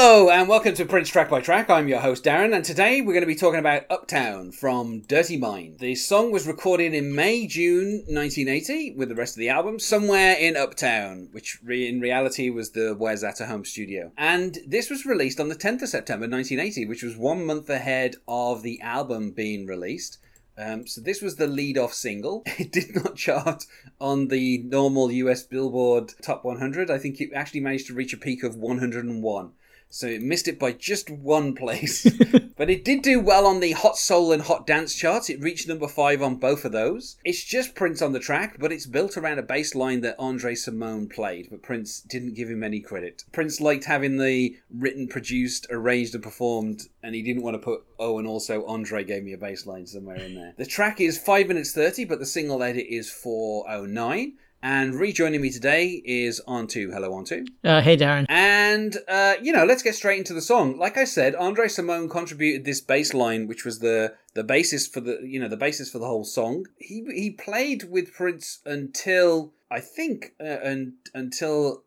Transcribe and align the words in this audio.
Hello 0.00 0.30
and 0.30 0.48
welcome 0.48 0.74
to 0.74 0.84
Prince 0.84 1.08
Track 1.08 1.28
by 1.28 1.40
Track. 1.40 1.68
I'm 1.68 1.88
your 1.88 1.98
host 1.98 2.22
Darren, 2.22 2.54
and 2.54 2.64
today 2.64 3.00
we're 3.00 3.14
going 3.14 3.22
to 3.22 3.26
be 3.26 3.34
talking 3.34 3.58
about 3.58 3.90
Uptown 3.90 4.52
from 4.52 5.00
Dirty 5.00 5.36
Mind. 5.36 5.80
The 5.80 5.96
song 5.96 6.30
was 6.30 6.46
recorded 6.46 6.94
in 6.94 7.16
May 7.16 7.48
June 7.48 8.04
1980 8.06 8.94
with 8.96 9.08
the 9.08 9.16
rest 9.16 9.34
of 9.34 9.40
the 9.40 9.48
album 9.48 9.80
somewhere 9.80 10.36
in 10.38 10.56
Uptown, 10.56 11.30
which 11.32 11.58
re- 11.64 11.88
in 11.88 12.00
reality 12.00 12.48
was 12.48 12.70
the 12.70 12.94
Wayzata 12.94 13.48
Home 13.48 13.64
studio. 13.64 14.12
And 14.16 14.58
this 14.64 14.88
was 14.88 15.04
released 15.04 15.40
on 15.40 15.48
the 15.48 15.56
10th 15.56 15.82
of 15.82 15.88
September 15.88 16.28
1980, 16.28 16.86
which 16.86 17.02
was 17.02 17.16
one 17.16 17.44
month 17.44 17.68
ahead 17.68 18.14
of 18.28 18.62
the 18.62 18.80
album 18.80 19.32
being 19.32 19.66
released. 19.66 20.18
Um, 20.56 20.86
so 20.86 21.00
this 21.00 21.20
was 21.20 21.34
the 21.34 21.48
lead-off 21.48 21.92
single. 21.92 22.44
It 22.56 22.70
did 22.70 22.94
not 22.94 23.16
chart 23.16 23.64
on 24.00 24.28
the 24.28 24.58
normal 24.58 25.10
US 25.10 25.42
Billboard 25.42 26.14
Top 26.22 26.44
100. 26.44 26.88
I 26.88 26.98
think 26.98 27.20
it 27.20 27.30
actually 27.34 27.62
managed 27.62 27.88
to 27.88 27.94
reach 27.94 28.12
a 28.12 28.16
peak 28.16 28.44
of 28.44 28.54
101. 28.54 29.52
So 29.90 30.06
it 30.06 30.22
missed 30.22 30.48
it 30.48 30.58
by 30.58 30.72
just 30.72 31.10
one 31.10 31.54
place. 31.54 32.06
but 32.56 32.70
it 32.70 32.84
did 32.84 33.02
do 33.02 33.20
well 33.20 33.46
on 33.46 33.60
the 33.60 33.72
Hot 33.72 33.96
Soul 33.96 34.32
and 34.32 34.42
Hot 34.42 34.66
Dance 34.66 34.94
charts. 34.94 35.30
It 35.30 35.40
reached 35.40 35.68
number 35.68 35.88
five 35.88 36.22
on 36.22 36.36
both 36.36 36.64
of 36.64 36.72
those. 36.72 37.16
It's 37.24 37.42
just 37.42 37.74
Prince 37.74 38.02
on 38.02 38.12
the 38.12 38.20
track, 38.20 38.56
but 38.58 38.72
it's 38.72 38.86
built 38.86 39.16
around 39.16 39.38
a 39.38 39.42
bass 39.42 39.74
line 39.74 40.00
that 40.02 40.16
Andre 40.18 40.54
Cymone 40.54 41.10
played, 41.10 41.48
but 41.50 41.62
Prince 41.62 42.00
didn't 42.00 42.34
give 42.34 42.50
him 42.50 42.62
any 42.62 42.80
credit. 42.80 43.24
Prince 43.32 43.60
liked 43.60 43.84
having 43.84 44.18
the 44.18 44.56
written, 44.70 45.08
produced, 45.08 45.66
arranged, 45.70 46.14
and 46.14 46.22
performed, 46.22 46.88
and 47.02 47.14
he 47.14 47.22
didn't 47.22 47.42
want 47.42 47.54
to 47.54 47.58
put, 47.58 47.84
oh, 47.98 48.18
and 48.18 48.28
also 48.28 48.66
Andre 48.66 49.04
gave 49.04 49.24
me 49.24 49.32
a 49.32 49.38
bass 49.38 49.66
line 49.66 49.86
somewhere 49.86 50.16
in 50.16 50.34
there. 50.34 50.54
The 50.56 50.66
track 50.66 51.00
is 51.00 51.18
5 51.18 51.48
minutes 51.48 51.72
30, 51.72 52.04
but 52.04 52.18
the 52.18 52.26
single 52.26 52.62
edit 52.62 52.86
is 52.88 53.10
409. 53.10 54.34
And 54.62 54.96
rejoining 54.96 55.40
me 55.40 55.50
today 55.50 56.02
is 56.04 56.40
Onto. 56.40 56.90
Hello, 56.90 57.14
Onto. 57.14 57.44
Uh, 57.62 57.80
hey, 57.80 57.96
Darren. 57.96 58.26
And, 58.28 58.96
uh, 59.06 59.34
you 59.40 59.52
know, 59.52 59.64
let's 59.64 59.84
get 59.84 59.94
straight 59.94 60.18
into 60.18 60.34
the 60.34 60.42
song. 60.42 60.76
Like 60.76 60.96
I 60.96 61.04
said, 61.04 61.36
Andre 61.36 61.66
Cymone 61.66 62.10
contributed 62.10 62.64
this 62.64 62.80
bass 62.80 63.14
line, 63.14 63.46
which 63.46 63.64
was 63.64 63.78
the, 63.78 64.14
the 64.34 64.42
basis 64.42 64.88
for 64.88 65.00
the, 65.00 65.20
you 65.22 65.38
know, 65.38 65.48
the 65.48 65.56
basis 65.56 65.90
for 65.90 66.00
the 66.00 66.06
whole 66.06 66.24
song. 66.24 66.66
He, 66.76 67.04
he 67.14 67.30
played 67.30 67.84
with 67.84 68.12
Prince 68.12 68.58
until, 68.66 69.52
I 69.70 69.78
think, 69.78 70.34
uh, 70.40 70.58
un, 70.64 70.94
until 71.14 71.84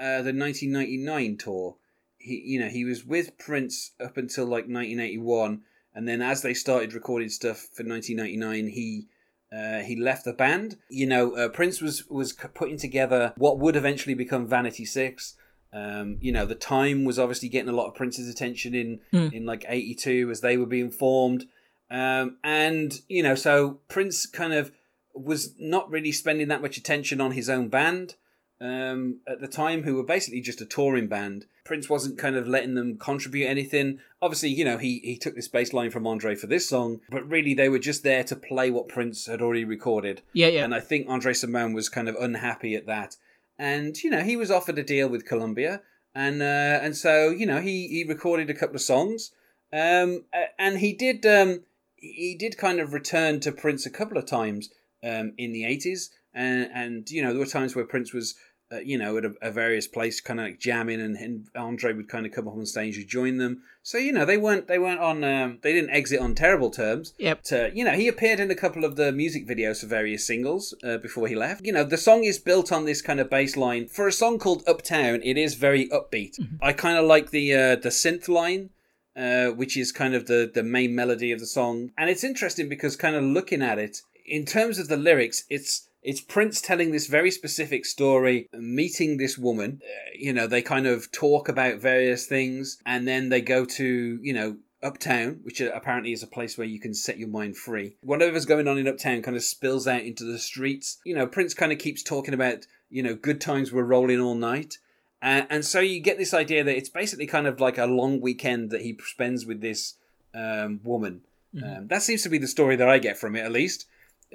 uh, 0.00 0.22
the 0.22 0.32
1999 0.32 1.36
tour. 1.36 1.76
He, 2.16 2.42
you 2.46 2.58
know, 2.58 2.68
he 2.68 2.86
was 2.86 3.04
with 3.04 3.36
Prince 3.36 3.92
up 4.00 4.16
until 4.16 4.46
like 4.46 4.64
1981. 4.64 5.60
And 5.94 6.08
then 6.08 6.22
as 6.22 6.40
they 6.40 6.54
started 6.54 6.94
recording 6.94 7.28
stuff 7.28 7.68
for 7.74 7.84
1999, 7.84 8.68
he 8.68 9.08
uh, 9.54 9.80
he 9.80 9.96
left 9.96 10.24
the 10.24 10.32
band. 10.32 10.76
You 10.88 11.06
know, 11.06 11.36
uh, 11.36 11.48
Prince 11.48 11.80
was 11.80 12.06
was 12.08 12.32
putting 12.32 12.76
together 12.76 13.32
what 13.36 13.58
would 13.58 13.76
eventually 13.76 14.14
become 14.14 14.46
Vanity 14.46 14.84
Six. 14.84 15.36
Um, 15.72 16.18
you 16.20 16.32
know, 16.32 16.46
the 16.46 16.54
time 16.54 17.04
was 17.04 17.18
obviously 17.18 17.48
getting 17.48 17.68
a 17.68 17.76
lot 17.76 17.88
of 17.88 17.94
Prince's 17.94 18.28
attention 18.28 18.74
in 18.74 19.00
mm. 19.12 19.32
in 19.32 19.46
like 19.46 19.64
'82 19.68 20.30
as 20.30 20.40
they 20.40 20.56
were 20.56 20.66
being 20.66 20.90
formed, 20.90 21.46
um, 21.90 22.38
and 22.42 23.00
you 23.08 23.22
know, 23.22 23.34
so 23.34 23.80
Prince 23.88 24.26
kind 24.26 24.52
of 24.52 24.72
was 25.14 25.54
not 25.58 25.90
really 25.90 26.12
spending 26.12 26.48
that 26.48 26.62
much 26.62 26.76
attention 26.76 27.20
on 27.20 27.32
his 27.32 27.48
own 27.48 27.68
band 27.68 28.16
um, 28.64 29.20
at 29.28 29.40
the 29.40 29.46
time 29.46 29.82
who 29.82 29.96
were 29.96 30.04
basically 30.04 30.40
just 30.40 30.60
a 30.60 30.66
touring 30.66 31.06
band. 31.06 31.44
Prince 31.64 31.90
wasn't 31.90 32.18
kind 32.18 32.34
of 32.34 32.48
letting 32.48 32.74
them 32.74 32.96
contribute 32.96 33.46
anything. 33.46 33.98
Obviously, 34.22 34.48
you 34.48 34.64
know, 34.64 34.78
he, 34.78 35.00
he 35.00 35.18
took 35.18 35.34
this 35.34 35.48
bass 35.48 35.74
line 35.74 35.90
from 35.90 36.06
Andre 36.06 36.34
for 36.34 36.46
this 36.46 36.68
song, 36.68 37.00
but 37.10 37.28
really 37.28 37.52
they 37.52 37.68
were 37.68 37.78
just 37.78 38.02
there 38.02 38.24
to 38.24 38.34
play 38.34 38.70
what 38.70 38.88
Prince 38.88 39.26
had 39.26 39.42
already 39.42 39.64
recorded. 39.64 40.22
Yeah, 40.32 40.46
yeah. 40.48 40.64
And 40.64 40.74
I 40.74 40.80
think 40.80 41.06
Andre 41.08 41.34
Cymone 41.34 41.74
was 41.74 41.90
kind 41.90 42.08
of 42.08 42.16
unhappy 42.16 42.74
at 42.74 42.86
that. 42.86 43.16
And, 43.58 44.02
you 44.02 44.10
know, 44.10 44.22
he 44.22 44.36
was 44.36 44.50
offered 44.50 44.78
a 44.78 44.82
deal 44.82 45.08
with 45.08 45.26
Columbia. 45.26 45.82
And 46.14 46.40
uh, 46.40 46.78
and 46.80 46.96
so, 46.96 47.30
you 47.30 47.44
know, 47.44 47.60
he, 47.60 47.88
he 47.88 48.04
recorded 48.04 48.48
a 48.48 48.54
couple 48.54 48.76
of 48.76 48.82
songs. 48.82 49.32
Um, 49.72 50.24
and 50.58 50.78
he 50.78 50.92
did 50.92 51.26
um, 51.26 51.64
he 51.96 52.36
did 52.38 52.56
kind 52.56 52.80
of 52.80 52.92
return 52.92 53.40
to 53.40 53.52
Prince 53.52 53.84
a 53.84 53.90
couple 53.90 54.16
of 54.16 54.26
times 54.26 54.70
um, 55.02 55.32
in 55.36 55.52
the 55.52 55.64
80s. 55.64 56.10
And, 56.32 56.68
and, 56.74 57.10
you 57.10 57.22
know, 57.22 57.30
there 57.30 57.38
were 57.38 57.46
times 57.46 57.76
where 57.76 57.84
Prince 57.84 58.12
was 58.12 58.34
uh, 58.74 58.80
you 58.80 58.98
know, 58.98 59.16
at 59.16 59.24
a, 59.24 59.34
a 59.42 59.50
various 59.50 59.86
place, 59.86 60.20
kind 60.20 60.40
of 60.40 60.46
like 60.46 60.58
jamming, 60.58 61.00
and, 61.00 61.16
and, 61.16 61.46
Andre 61.54 61.92
would 61.92 62.08
kind 62.08 62.26
of 62.26 62.32
come 62.32 62.48
up 62.48 62.54
on 62.54 62.66
stage 62.66 62.96
and 62.96 63.06
join 63.06 63.36
them. 63.36 63.62
So 63.82 63.98
you 63.98 64.12
know, 64.12 64.24
they 64.24 64.36
weren't 64.36 64.66
they 64.66 64.78
weren't 64.78 65.00
on 65.00 65.22
um, 65.22 65.58
they 65.62 65.72
didn't 65.72 65.90
exit 65.90 66.20
on 66.20 66.34
terrible 66.34 66.70
terms. 66.70 67.14
Yep. 67.18 67.42
To, 67.44 67.70
you 67.74 67.84
know, 67.84 67.92
he 67.92 68.08
appeared 68.08 68.40
in 68.40 68.50
a 68.50 68.54
couple 68.54 68.84
of 68.84 68.96
the 68.96 69.12
music 69.12 69.46
videos 69.46 69.80
for 69.80 69.86
various 69.86 70.26
singles 70.26 70.74
uh, 70.82 70.98
before 70.98 71.28
he 71.28 71.34
left. 71.34 71.64
You 71.64 71.72
know, 71.72 71.84
the 71.84 71.98
song 71.98 72.24
is 72.24 72.38
built 72.38 72.72
on 72.72 72.84
this 72.84 73.02
kind 73.02 73.20
of 73.20 73.30
bass 73.30 73.56
line. 73.56 73.88
For 73.88 74.08
a 74.08 74.12
song 74.12 74.38
called 74.38 74.62
Uptown, 74.66 75.20
it 75.22 75.36
is 75.36 75.54
very 75.54 75.88
upbeat. 75.88 76.40
Mm-hmm. 76.40 76.56
I 76.62 76.72
kind 76.72 76.98
of 76.98 77.04
like 77.04 77.30
the 77.30 77.54
uh, 77.54 77.76
the 77.76 77.90
synth 77.90 78.28
line. 78.28 78.70
Uh, 79.16 79.50
which 79.50 79.76
is 79.76 79.92
kind 79.92 80.12
of 80.12 80.26
the, 80.26 80.50
the 80.52 80.64
main 80.64 80.92
melody 80.92 81.30
of 81.30 81.38
the 81.38 81.46
song. 81.46 81.92
And 81.96 82.10
it's 82.10 82.24
interesting 82.24 82.68
because, 82.68 82.96
kind 82.96 83.14
of 83.14 83.22
looking 83.22 83.62
at 83.62 83.78
it, 83.78 83.98
in 84.26 84.44
terms 84.44 84.76
of 84.76 84.88
the 84.88 84.96
lyrics, 84.96 85.44
it's 85.48 85.88
it's 86.04 86.20
Prince 86.20 86.60
telling 86.60 86.92
this 86.92 87.06
very 87.06 87.30
specific 87.30 87.86
story, 87.86 88.48
meeting 88.52 89.16
this 89.16 89.38
woman. 89.38 89.80
Uh, 89.82 90.10
you 90.14 90.32
know, 90.32 90.46
they 90.46 90.62
kind 90.62 90.86
of 90.86 91.10
talk 91.10 91.48
about 91.48 91.80
various 91.80 92.26
things, 92.26 92.78
and 92.84 93.08
then 93.08 93.30
they 93.30 93.40
go 93.40 93.64
to, 93.64 94.18
you 94.22 94.32
know, 94.32 94.56
Uptown, 94.82 95.40
which 95.42 95.62
apparently 95.62 96.12
is 96.12 96.22
a 96.22 96.26
place 96.26 96.58
where 96.58 96.66
you 96.66 96.78
can 96.78 96.92
set 96.92 97.18
your 97.18 97.28
mind 97.28 97.56
free. 97.56 97.96
Whatever's 98.02 98.44
going 98.44 98.68
on 98.68 98.76
in 98.76 98.86
Uptown 98.86 99.22
kind 99.22 99.34
of 99.34 99.42
spills 99.42 99.88
out 99.88 100.02
into 100.02 100.24
the 100.24 100.38
streets. 100.38 100.98
You 101.06 101.14
know, 101.14 101.26
Prince 101.26 101.54
kind 101.54 101.72
of 101.72 101.78
keeps 101.78 102.02
talking 102.02 102.34
about, 102.34 102.66
you 102.90 103.02
know, 103.02 103.14
good 103.14 103.40
times 103.40 103.72
were 103.72 103.82
rolling 103.82 104.20
all 104.20 104.34
night. 104.34 104.76
Uh, 105.22 105.44
and 105.48 105.64
so 105.64 105.80
you 105.80 106.00
get 106.00 106.18
this 106.18 106.34
idea 106.34 106.62
that 106.62 106.76
it's 106.76 106.90
basically 106.90 107.26
kind 107.26 107.46
of 107.46 107.60
like 107.60 107.78
a 107.78 107.86
long 107.86 108.20
weekend 108.20 108.70
that 108.70 108.82
he 108.82 108.94
spends 109.06 109.46
with 109.46 109.62
this 109.62 109.94
um, 110.34 110.80
woman. 110.84 111.22
Mm-hmm. 111.54 111.78
Um, 111.78 111.88
that 111.88 112.02
seems 112.02 112.22
to 112.24 112.28
be 112.28 112.36
the 112.36 112.46
story 112.46 112.76
that 112.76 112.88
I 112.88 112.98
get 112.98 113.16
from 113.16 113.36
it, 113.36 113.40
at 113.40 113.52
least. 113.52 113.86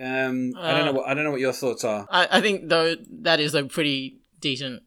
Um, 0.01 0.53
I 0.57 0.71
don't 0.71 0.85
know. 0.85 0.91
Uh, 0.91 0.93
what, 0.93 1.07
I 1.07 1.13
don't 1.13 1.23
know 1.23 1.31
what 1.31 1.39
your 1.39 1.53
thoughts 1.53 1.83
are. 1.83 2.07
I, 2.09 2.27
I 2.31 2.41
think 2.41 2.69
though 2.69 2.95
that 3.21 3.39
is 3.39 3.53
a 3.53 3.63
pretty 3.63 4.19
decent 4.39 4.83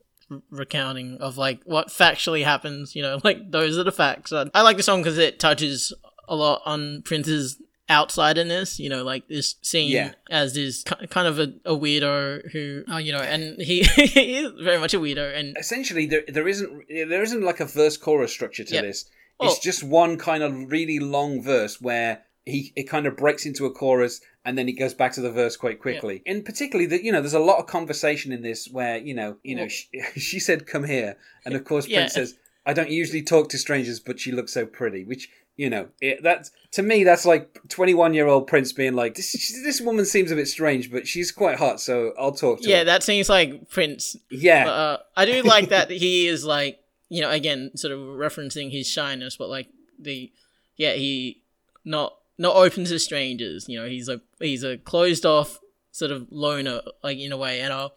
recounting 0.51 1.19
of 1.19 1.37
like 1.37 1.61
what 1.65 1.89
factually 1.89 2.45
happens. 2.45 2.95
You 2.95 3.03
know, 3.03 3.21
like 3.25 3.51
those 3.51 3.79
are 3.79 3.85
the 3.85 3.93
facts. 3.93 4.33
I 4.33 4.63
like 4.63 4.77
the 4.77 4.83
song 4.83 5.03
because 5.03 5.19
it 5.19 5.39
touches 5.39 5.93
a 6.29 6.37
lot 6.37 6.63
on 6.65 7.03
Prince's 7.03 7.61
outsiderness. 7.91 8.79
You 8.79 8.89
know, 8.89 9.05
like 9.05 9.29
this 9.29 9.57
scene 9.63 9.91
yeah. 9.91 10.13
as 10.31 10.55
this 10.55 10.85
kind 10.85 11.29
of 11.29 11.39
a, 11.39 11.53
a 11.65 11.77
weirdo 11.77 12.51
who, 12.53 12.85
uh, 12.91 12.99
you 12.99 13.13
know, 13.13 13.21
and 13.21 13.61
he, 13.61 13.83
he 13.97 14.39
is 14.39 14.53
very 14.63 14.79
much 14.79 14.95
a 14.95 14.99
weirdo. 14.99 15.37
And 15.37 15.57
essentially, 15.59 16.07
there 16.07 16.25
there 16.29 16.49
isn't 16.49 16.85
there 16.89 17.23
isn't 17.23 17.43
like 17.43 17.61
a 17.61 17.67
verse 17.67 17.97
chorus 17.97 18.33
structure 18.33 18.65
to 18.65 18.75
yep. 18.75 18.85
this. 18.85 19.07
It's 19.41 19.59
just 19.59 19.83
one 19.83 20.19
kind 20.19 20.45
of 20.45 20.71
really 20.71 21.01
long 21.01 21.43
verse 21.43 21.81
where 21.81 22.23
he 22.45 22.73
it 22.77 22.85
kind 22.85 23.07
of 23.07 23.17
breaks 23.17 23.45
into 23.45 23.67
a 23.67 23.73
chorus 23.73 24.21
and 24.45 24.59
then 24.59 24.69
it 24.69 24.73
goes 24.73 24.95
back 24.95 25.13
to 25.13 25.21
the 25.21 25.31
verse 25.31 25.57
quite 25.57 25.81
quickly. 25.81 26.23
Yeah. 26.25 26.33
And 26.33 26.45
particularly 26.45 26.87
that 26.87 27.03
you 27.03 27.13
know, 27.13 27.21
there's 27.21 27.35
a 27.35 27.39
lot 27.39 27.59
of 27.59 27.67
conversation 27.67 28.33
in 28.33 28.43
this 28.43 28.69
where 28.69 28.99
you 28.99 29.15
know, 29.15 29.37
you 29.43 29.57
know, 29.57 29.69
she, 29.69 29.89
she 30.17 30.41
said, 30.41 30.67
"Come 30.67 30.85
here," 30.85 31.17
and 31.45 31.55
of 31.55 31.65
course, 31.65 31.87
yeah. 31.87 32.01
Prince 32.01 32.15
says, 32.15 32.35
"I 32.67 32.73
don't 32.73 32.91
usually 32.91 33.23
talk 33.23 33.49
to 33.51 33.59
strangers, 33.59 34.01
but 34.01 34.21
she 34.21 34.33
looks 34.33 34.53
so 34.53 34.67
pretty," 34.67 35.05
which 35.05 35.29
you 35.57 35.69
know, 35.69 35.89
it, 36.01 36.23
that's 36.23 36.51
to 36.73 36.83
me, 36.83 37.05
that's 37.05 37.27
like 37.27 37.61
21 37.69 38.15
year 38.15 38.27
old 38.27 38.47
Prince 38.47 38.73
being 38.73 38.95
like, 38.95 39.15
this, 39.15 39.33
this 39.63 39.81
woman 39.81 40.07
seems 40.07 40.31
a 40.31 40.35
bit 40.35 40.49
strange, 40.49 40.91
but 40.91 41.07
she's 41.07 41.31
quite 41.31 41.59
hot, 41.59 41.81
so 41.81 42.15
I'll 42.19 42.33
talk 42.33 42.63
to 42.63 42.69
yeah, 42.69 42.77
her. 42.77 42.81
Yeah, 42.81 42.85
that 42.85 43.03
seems 43.03 43.29
like 43.29 43.69
Prince. 43.69 44.17
Yeah. 44.31 44.69
Uh, 44.69 44.99
I 45.17 45.27
do 45.27 45.43
like 45.43 45.69
that 45.69 45.91
he 45.91 46.27
is 46.27 46.45
like, 46.45 46.81
you 47.11 47.21
know, 47.21 47.31
again, 47.31 47.77
sort 47.77 47.93
of 47.93 47.99
referencing 48.01 48.73
his 48.73 48.89
shyness, 48.89 49.37
but 49.37 49.51
like 49.51 49.69
the, 49.99 50.33
yeah, 50.77 50.95
he 50.95 51.43
not 51.85 52.17
not 52.43 52.57
open 52.57 52.85
to 52.85 52.99
strangers. 52.99 53.69
You 53.69 53.81
know, 53.81 53.87
he's 53.87 54.09
a 54.09 54.21
he's 54.41 54.65
a 54.65 54.77
closed 54.77 55.25
off 55.25 55.61
sort 55.93 56.11
of 56.11 56.27
loner, 56.31 56.81
like 57.03 57.19
in 57.19 57.33
a 57.33 57.37
way. 57.37 57.61
And 57.61 57.73
I, 57.73 57.89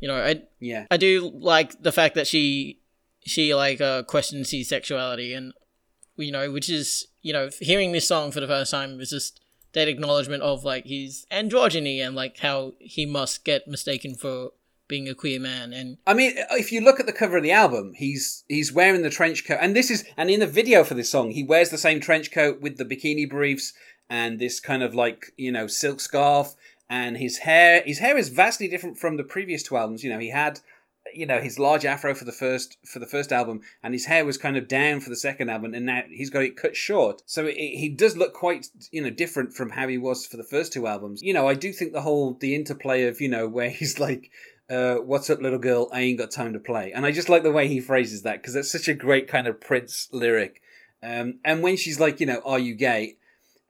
you 0.00 0.08
know, 0.08 0.16
I 0.16 0.42
yeah, 0.58 0.86
I 0.90 0.96
do 0.96 1.30
like 1.32 1.80
the 1.80 1.92
fact 1.92 2.14
that 2.14 2.26
she 2.26 2.80
she 3.20 3.54
like 3.54 3.80
uh, 3.80 4.02
questions 4.02 4.50
his 4.50 4.68
sexuality, 4.68 5.34
and 5.34 5.52
you 6.16 6.32
know, 6.32 6.50
which 6.50 6.70
is 6.70 7.06
you 7.20 7.32
know, 7.32 7.50
hearing 7.60 7.92
this 7.92 8.08
song 8.08 8.30
for 8.30 8.40
the 8.40 8.46
first 8.46 8.70
time 8.70 8.96
was 8.96 9.10
just 9.10 9.40
that 9.72 9.88
acknowledgement 9.88 10.42
of 10.42 10.64
like 10.64 10.86
his 10.86 11.26
androgyny 11.30 11.98
and 11.98 12.16
like 12.16 12.38
how 12.38 12.72
he 12.78 13.04
must 13.04 13.44
get 13.44 13.68
mistaken 13.68 14.14
for 14.14 14.52
being 14.88 15.08
a 15.08 15.14
queer 15.14 15.40
man 15.40 15.72
and 15.72 15.98
I 16.06 16.14
mean 16.14 16.34
if 16.52 16.70
you 16.70 16.80
look 16.80 17.00
at 17.00 17.06
the 17.06 17.12
cover 17.12 17.36
of 17.36 17.42
the 17.42 17.52
album 17.52 17.92
he's 17.96 18.44
he's 18.48 18.72
wearing 18.72 19.02
the 19.02 19.10
trench 19.10 19.46
coat. 19.46 19.58
And 19.60 19.74
this 19.74 19.90
is 19.90 20.04
and 20.16 20.30
in 20.30 20.40
the 20.40 20.46
video 20.46 20.84
for 20.84 20.94
this 20.94 21.10
song 21.10 21.30
he 21.30 21.42
wears 21.42 21.70
the 21.70 21.78
same 21.78 22.00
trench 22.00 22.30
coat 22.30 22.60
with 22.60 22.76
the 22.76 22.84
bikini 22.84 23.28
briefs 23.28 23.72
and 24.08 24.38
this 24.38 24.60
kind 24.60 24.82
of 24.82 24.94
like 24.94 25.32
you 25.36 25.52
know 25.52 25.66
silk 25.66 26.00
scarf. 26.00 26.54
And 26.88 27.16
his 27.16 27.38
hair 27.38 27.82
his 27.84 27.98
hair 27.98 28.16
is 28.16 28.28
vastly 28.28 28.68
different 28.68 28.98
from 28.98 29.16
the 29.16 29.24
previous 29.24 29.62
two 29.62 29.76
albums. 29.76 30.04
You 30.04 30.10
know 30.10 30.18
he 30.18 30.30
had 30.30 30.60
you 31.14 31.26
know 31.26 31.40
his 31.40 31.58
large 31.58 31.84
afro 31.84 32.14
for 32.14 32.24
the 32.24 32.32
first 32.32 32.76
for 32.84 32.98
the 32.98 33.06
first 33.06 33.32
album 33.32 33.60
and 33.82 33.94
his 33.94 34.06
hair 34.06 34.24
was 34.24 34.36
kind 34.36 34.56
of 34.56 34.68
down 34.68 35.00
for 35.00 35.08
the 35.08 35.16
second 35.16 35.48
album 35.48 35.72
and 35.72 35.86
now 35.86 36.02
he's 36.10 36.30
got 36.30 36.42
it 36.42 36.56
cut 36.56 36.76
short. 36.76 37.22
So 37.26 37.46
it, 37.46 37.56
he 37.56 37.88
does 37.88 38.16
look 38.16 38.34
quite 38.34 38.68
you 38.92 39.02
know 39.02 39.10
different 39.10 39.54
from 39.54 39.70
how 39.70 39.88
he 39.88 39.98
was 39.98 40.26
for 40.26 40.36
the 40.36 40.44
first 40.44 40.72
two 40.72 40.86
albums. 40.86 41.22
You 41.22 41.34
know 41.34 41.48
i 41.48 41.54
do 41.54 41.72
think 41.72 41.92
the 41.92 42.02
whole 42.02 42.34
the 42.34 42.54
interplay 42.54 43.04
of 43.04 43.20
you 43.20 43.28
know 43.28 43.48
where 43.48 43.70
he's 43.78 43.98
like 43.98 44.30
uh, 44.70 44.96
"What's 44.96 45.30
up, 45.30 45.40
little 45.40 45.58
girl? 45.58 45.88
I 45.92 46.00
ain't 46.00 46.18
got 46.18 46.30
time 46.30 46.52
to 46.52 46.58
play." 46.58 46.92
And 46.92 47.04
I 47.06 47.12
just 47.12 47.28
like 47.28 47.42
the 47.42 47.52
way 47.52 47.68
he 47.68 47.80
phrases 47.80 48.22
that 48.22 48.40
because 48.40 48.54
that's 48.54 48.70
such 48.72 48.88
a 48.88 48.94
great 48.94 49.28
kind 49.28 49.46
of 49.46 49.60
Prince 49.60 50.08
lyric. 50.12 50.60
Um, 51.02 51.38
and 51.44 51.62
when 51.62 51.76
she's 51.76 52.00
like, 52.00 52.20
you 52.20 52.26
know, 52.26 52.40
"Are 52.44 52.58
you 52.58 52.74
gay?" 52.74 53.16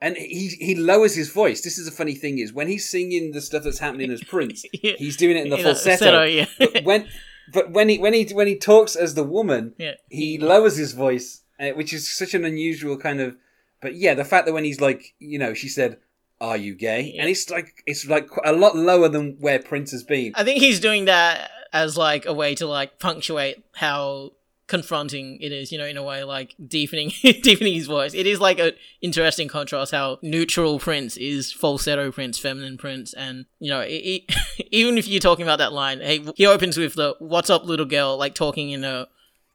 and 0.00 0.14
he 0.16 0.48
he 0.48 0.75
lowers 0.75 1.14
his 1.14 1.31
voice. 1.31 1.62
This 1.62 1.78
is 1.78 1.88
a 1.88 1.93
funny 1.93 2.14
thing 2.14 2.38
is 2.38 2.52
when 2.52 2.69
he's 2.69 2.88
singing 2.88 3.32
the 3.32 3.40
stuff 3.40 3.64
that's 3.64 3.78
happening 3.78 4.10
as 4.10 4.22
Prince, 4.22 4.64
Yeah. 4.72 4.93
he's 4.98 5.16
doing 5.16 5.37
it 5.38 5.44
in 5.44 5.48
the 5.50 5.56
In 5.56 5.60
a 5.60 5.64
falsetto. 5.75 6.04
falsetto, 6.04 6.22
yeah. 6.25 6.46
but 6.58 6.84
when 6.84 7.08
but 7.52 7.70
when 7.70 7.88
he 7.88 7.99
when 7.99 8.12
he 8.12 8.25
when 8.34 8.46
he 8.46 8.56
talks 8.58 8.94
as 8.94 9.14
the 9.14 9.25
woman, 9.25 9.75
Yeah. 9.78 9.94
he 10.10 10.38
lowers 10.38 10.76
his 10.76 10.92
voice, 10.92 11.42
uh, 11.58 11.70
which 11.70 11.92
is 11.94 12.14
such 12.14 12.34
an 12.34 12.44
unusual 12.44 12.96
kind 12.99 13.20
of. 13.20 13.37
But 13.81 13.94
yeah, 13.96 14.14
the 14.14 14.25
fact 14.25 14.46
that 14.46 14.52
when 14.52 14.64
he's 14.64 14.81
like, 14.81 15.14
you 15.19 15.38
know, 15.38 15.54
she 15.54 15.69
said, 15.69 15.99
"Are 16.41 16.56
you 16.56 16.75
gay?" 16.75 17.17
And 17.19 17.29
it's 17.29 17.50
like 17.50 17.83
it's 17.87 18.06
like 18.06 18.29
a 18.44 18.53
lot 18.53 18.77
lower 18.77 19.09
than 19.09 19.37
where 19.41 19.59
Prince 19.59 19.91
has 19.93 20.03
been. 20.03 20.33
I 20.35 20.44
think 20.44 20.61
he's 20.61 20.81
doing 20.81 21.06
that 21.06 21.50
as 21.73 21.97
like 21.97 22.27
a 22.27 22.33
way 22.33 22.55
to 22.56 22.67
like 22.67 22.99
punctuate 22.99 23.65
how 23.75 24.33
confronting 24.67 25.38
it 25.41 25.53
is, 25.53 25.71
you 25.71 25.79
know, 25.79 25.85
in 25.85 25.97
a 25.97 26.03
way 26.03 26.25
like 26.25 26.55
deepening 26.67 27.12
deepening 27.23 27.75
his 27.75 27.87
voice. 27.87 28.15
It 28.15 28.27
is 28.27 28.41
like 28.41 28.59
a 28.59 28.73
interesting 29.00 29.49
contrast 29.49 29.93
how 29.93 30.19
neutral 30.23 30.79
Prince 30.79 31.17
is 31.17 31.53
falsetto 31.53 32.11
Prince, 32.11 32.38
feminine 32.38 32.77
Prince, 32.77 33.12
and 33.15 33.47
you 33.59 33.71
know, 33.71 33.81
it, 33.81 34.25
it, 34.29 34.69
even 34.73 34.99
if 34.99 35.06
you're 35.09 35.21
talking 35.21 35.44
about 35.44 35.59
that 35.59 35.73
line, 35.73 36.00
hey, 36.00 36.25
he 36.37 36.47
opens 36.47 36.77
with 36.77 36.94
the 36.94 37.15
"What's 37.19 37.50
up, 37.50 37.65
little 37.65 37.87
girl," 37.87 38.17
like 38.17 38.35
talking 38.35 38.71
in 38.71 38.85
a 38.85 39.09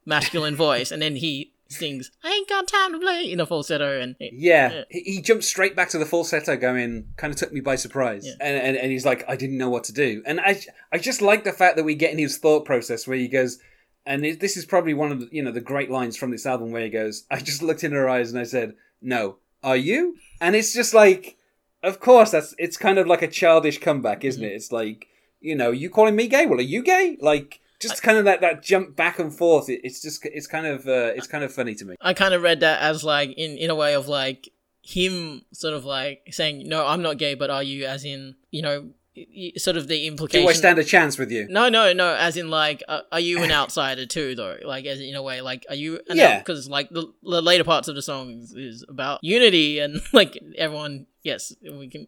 masculine 0.05 0.55
voice, 0.55 0.91
and 0.91 1.01
then 1.01 1.15
he 1.15 1.50
sings 1.71 2.11
"I 2.23 2.31
ain't 2.31 2.49
got 2.49 2.67
time 2.67 2.93
to 2.93 2.99
play" 2.99 3.31
in 3.31 3.39
a 3.39 3.45
falsetto, 3.45 3.99
and 3.99 4.15
it, 4.19 4.33
Yeah, 4.33 4.71
Yeah. 4.71 4.83
He, 4.89 4.99
he 4.99 5.21
jumped 5.21 5.43
straight 5.43 5.75
back 5.75 5.89
to 5.89 5.97
the 5.97 6.05
falsetto, 6.05 6.57
going 6.57 7.07
kind 7.17 7.33
of 7.33 7.39
took 7.39 7.51
me 7.51 7.61
by 7.61 7.75
surprise, 7.75 8.25
Yeah. 8.25 8.33
and, 8.39 8.57
and 8.57 8.77
and 8.77 8.91
he's 8.91 9.05
like, 9.05 9.23
I 9.27 9.35
didn't 9.35 9.57
know 9.57 9.69
what 9.69 9.83
to 9.85 9.93
do, 9.93 10.21
and 10.25 10.39
I 10.39 10.61
I 10.91 10.97
just 10.97 11.21
like 11.21 11.43
the 11.43 11.53
fact 11.53 11.77
that 11.77 11.83
we 11.83 11.95
get 11.95 12.11
in 12.11 12.19
his 12.19 12.37
thought 12.37 12.65
process 12.65 13.07
where 13.07 13.17
he 13.17 13.27
goes, 13.27 13.59
and 14.05 14.25
it, 14.25 14.39
this 14.39 14.57
is 14.57 14.65
probably 14.65 14.93
one 14.93 15.11
of 15.11 15.19
the 15.19 15.29
you 15.31 15.43
know 15.43 15.51
the 15.51 15.61
great 15.61 15.89
lines 15.89 16.17
from 16.17 16.31
this 16.31 16.45
album 16.45 16.71
where 16.71 16.83
he 16.83 16.89
goes, 16.89 17.25
I 17.31 17.39
just 17.39 17.61
looked 17.61 17.83
in 17.83 17.91
her 17.91 18.09
eyes 18.09 18.31
and 18.31 18.39
I 18.39 18.43
said, 18.43 18.75
No, 19.01 19.37
are 19.63 19.77
you? 19.77 20.17
And 20.39 20.55
it's 20.55 20.73
just 20.73 20.93
like, 20.93 21.37
of 21.83 21.99
course 21.99 22.31
that's 22.31 22.53
it's 22.57 22.77
kind 22.77 22.97
of 22.97 23.07
like 23.07 23.21
a 23.21 23.27
childish 23.27 23.79
comeback, 23.79 24.23
isn't 24.23 24.41
mm-hmm. 24.41 24.51
it? 24.51 24.55
It's 24.55 24.71
like 24.71 25.07
you 25.39 25.55
know 25.55 25.71
you 25.71 25.89
calling 25.89 26.15
me 26.15 26.27
gay, 26.27 26.45
well 26.45 26.59
are 26.59 26.63
you 26.63 26.83
gay? 26.83 27.17
Like 27.19 27.59
just 27.81 28.01
kind 28.03 28.17
of 28.17 28.25
that 28.25 28.41
that 28.41 28.63
jump 28.63 28.95
back 28.95 29.19
and 29.19 29.33
forth. 29.35 29.69
It, 29.69 29.81
it's 29.83 30.01
just 30.01 30.25
it's 30.25 30.47
kind 30.47 30.65
of 30.67 30.87
uh, 30.87 31.11
it's 31.15 31.27
kind 31.27 31.43
of 31.43 31.53
funny 31.53 31.75
to 31.75 31.85
me. 31.85 31.95
I 32.01 32.13
kind 32.13 32.33
of 32.33 32.41
read 32.41 32.59
that 32.61 32.81
as 32.81 33.03
like 33.03 33.31
in 33.37 33.57
in 33.57 33.69
a 33.69 33.75
way 33.75 33.93
of 33.95 34.07
like 34.07 34.49
him 34.83 35.41
sort 35.53 35.73
of 35.73 35.85
like 35.85 36.21
saying, 36.31 36.67
"No, 36.67 36.85
I'm 36.87 37.01
not 37.01 37.17
gay, 37.17 37.33
but 37.35 37.49
are 37.49 37.63
you?" 37.63 37.85
As 37.85 38.03
in, 38.05 38.35
you 38.51 38.61
know, 38.61 38.89
sort 39.57 39.77
of 39.77 39.87
the 39.87 40.07
implication. 40.07 40.45
Do 40.45 40.49
I 40.49 40.53
stand 40.53 40.79
a 40.79 40.83
chance 40.83 41.17
with 41.17 41.31
you? 41.31 41.47
no, 41.49 41.69
no, 41.69 41.93
no. 41.93 42.15
As 42.15 42.37
in, 42.37 42.49
like, 42.49 42.81
uh, 42.87 43.01
are 43.11 43.19
you 43.19 43.43
an 43.43 43.51
outsider 43.51 44.05
too? 44.05 44.35
Though, 44.35 44.57
like, 44.65 44.85
as 44.85 44.99
in 44.99 45.13
a 45.15 45.21
way, 45.21 45.41
like, 45.41 45.65
are 45.69 45.75
you? 45.75 45.99
Yeah. 46.07 46.39
Because 46.39 46.69
like 46.69 46.89
the, 46.89 47.11
the 47.23 47.41
later 47.41 47.63
parts 47.63 47.87
of 47.87 47.95
the 47.95 48.01
song 48.01 48.31
is, 48.31 48.53
is 48.53 48.85
about 48.87 49.19
unity 49.23 49.79
and 49.79 50.01
like 50.13 50.37
everyone. 50.57 51.07
Yes, 51.23 51.53
we 51.61 51.87
can 51.89 52.07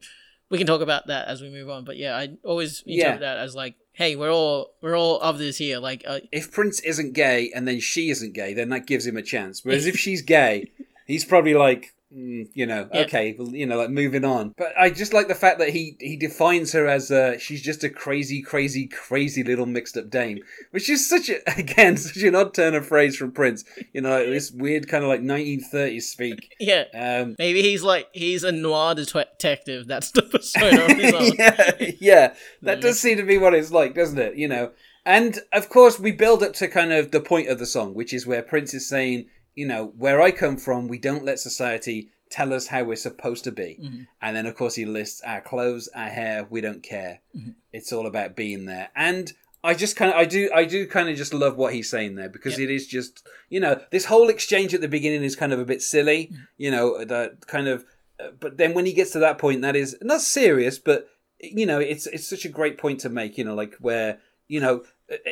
we 0.50 0.58
can 0.58 0.66
talk 0.68 0.82
about 0.82 1.08
that 1.08 1.28
as 1.28 1.42
we 1.42 1.50
move 1.50 1.70
on. 1.70 1.84
But 1.86 1.98
yeah, 1.98 2.16
I 2.16 2.30
always 2.44 2.82
Yeah. 2.86 3.18
that 3.18 3.38
as 3.38 3.54
like, 3.56 3.76
hey, 3.94 4.16
we're 4.16 4.32
all 4.32 4.74
we're 4.82 4.98
all 4.98 5.20
of 5.22 5.38
this 5.38 5.58
here. 5.58 5.80
Like, 5.80 6.04
uh, 6.06 6.20
if 6.32 6.52
Prince 6.52 6.80
isn't 6.82 7.14
gay 7.14 7.52
and 7.56 7.68
then 7.68 7.80
she 7.80 8.10
isn't 8.10 8.34
gay, 8.34 8.54
then 8.54 8.70
that 8.70 8.88
gives 8.88 9.08
him 9.08 9.18
a 9.18 9.22
chance. 9.22 9.64
Whereas 9.64 9.86
if 9.86 9.96
she's 10.00 10.22
gay, 10.22 10.72
he's 11.06 11.26
probably 11.26 11.54
like, 11.54 11.94
mm, 12.16 12.48
you 12.54 12.66
know, 12.66 12.88
Yeah. 12.94 13.02
okay, 13.02 13.36
well, 13.38 13.50
you 13.50 13.66
know, 13.66 13.78
like 13.78 13.90
moving 13.90 14.24
on. 14.26 14.54
But 14.58 14.74
I 14.78 14.90
just 14.90 15.14
like 15.14 15.28
the 15.28 15.36
fact 15.36 15.60
that 15.60 15.70
he 15.70 15.98
he 16.00 16.16
defines 16.18 16.72
her 16.74 16.88
as 16.88 17.10
uh, 17.12 17.38
she's 17.38 17.62
just 17.62 17.84
a 17.84 17.90
crazy, 17.90 18.42
crazy, 18.42 18.88
crazy 18.88 19.44
little 19.44 19.66
mixed 19.66 19.98
up 19.98 20.10
dame, 20.10 20.40
which 20.72 20.90
is 20.90 21.08
such 21.10 21.30
a 21.30 21.38
again 21.60 21.98
such 21.98 22.22
an 22.24 22.36
odd 22.36 22.54
turn 22.54 22.76
of 22.76 22.86
phrase 22.86 23.16
from 23.16 23.32
Prince. 23.32 23.64
You 23.94 24.02
know, 24.02 24.18
like 24.18 24.28
this 24.28 24.52
weird 24.52 24.88
kind 24.88 25.04
of 25.04 25.10
like 25.10 25.22
1930s 25.22 26.02
speak. 26.04 26.56
yeah. 26.60 26.84
Um, 26.94 27.36
Maybe 27.40 27.62
he's 27.62 27.84
like 27.84 28.08
he's 28.14 28.44
a 28.44 28.52
noir 28.52 28.96
detective. 28.96 29.88
That's 29.88 30.12
the 30.12 30.22
persona 30.24 30.82
of 30.86 30.92
his 30.98 31.14
own. 31.14 31.32
yeah, 31.38 31.72
yeah, 32.00 32.34
that 32.62 32.80
Mm. 32.80 32.82
does 32.82 33.00
seem 33.00 33.18
to 33.18 33.24
be 33.24 33.38
what 33.38 33.54
it's 33.54 33.72
like, 33.72 33.96
doesn't 33.96 34.18
it? 34.20 34.36
You 34.36 34.48
know, 34.48 34.72
and 35.06 35.40
of 35.52 35.70
course 35.70 36.00
we 36.00 36.12
build 36.12 36.44
up 36.44 36.54
to 36.54 36.68
kind 36.68 36.92
of 36.94 37.12
the 37.12 37.20
point 37.20 37.48
of 37.50 37.60
the 37.60 37.66
song, 37.66 37.94
which 37.94 38.14
is 38.14 38.26
where 38.26 38.42
Prince 38.42 38.74
is 38.74 38.88
saying, 38.88 39.28
you 39.56 39.66
know, 39.68 39.94
where 39.98 40.22
I 40.22 40.32
come 40.32 40.58
from, 40.58 40.88
we 40.88 40.98
don't 40.98 41.26
let 41.26 41.40
society 41.40 42.10
tell 42.30 42.52
us 42.54 42.68
how 42.68 42.84
we're 42.84 42.96
supposed 42.96 43.44
to 43.44 43.52
be, 43.52 43.78
Mhm. 43.82 44.08
and 44.22 44.36
then 44.36 44.46
of 44.48 44.56
course 44.56 44.76
he 44.76 44.86
lists 44.86 45.22
our 45.22 45.42
clothes, 45.42 45.88
our 45.96 46.10
hair, 46.10 46.48
we 46.50 46.62
don't 46.62 46.82
care. 46.82 47.20
Mhm. 47.38 47.54
It's 47.72 47.94
all 47.94 48.08
about 48.08 48.36
being 48.36 48.66
there, 48.66 48.90
and. 48.96 49.32
I 49.66 49.74
just 49.76 49.96
kind 49.96 50.12
of, 50.12 50.18
I 50.18 50.26
do, 50.26 50.50
I 50.54 50.66
do 50.66 50.86
kind 50.86 51.08
of 51.08 51.16
just 51.16 51.34
love 51.34 51.56
what 51.56 51.74
he's 51.74 51.90
saying 51.90 52.16
there 52.16 52.28
because 52.28 52.60
it 52.60 52.70
is 52.70 52.86
just, 52.86 53.26
you 53.48 53.62
know, 53.62 53.80
this 53.92 54.04
whole 54.04 54.28
exchange 54.28 54.74
at 54.74 54.82
the 54.82 54.90
beginning 54.90 55.24
is 55.24 55.38
kind 55.38 55.54
of 55.54 55.60
a 55.62 55.64
bit 55.64 55.82
silly, 55.82 56.28
Mm. 56.34 56.38
you 56.58 56.70
know, 56.70 57.06
that 57.06 57.48
kind 57.48 57.70
of, 57.70 57.86
uh, 58.20 58.32
but 58.42 58.58
then 58.58 58.74
when 58.74 58.86
he 58.86 58.92
gets 58.92 59.12
to 59.12 59.20
that 59.20 59.38
point, 59.38 59.62
that 59.62 59.78
is 59.78 59.96
not 60.02 60.20
serious, 60.20 60.80
but 60.80 61.08
you 61.40 61.66
know, 61.66 61.80
it's 61.80 62.08
it's 62.08 62.28
such 62.28 62.44
a 62.44 62.50
great 62.50 62.78
point 62.78 63.00
to 63.02 63.10
make. 63.10 63.38
You 63.38 63.46
know, 63.46 63.56
like 63.56 63.76
where 63.80 64.20
you 64.54 64.60
know, 64.60 64.84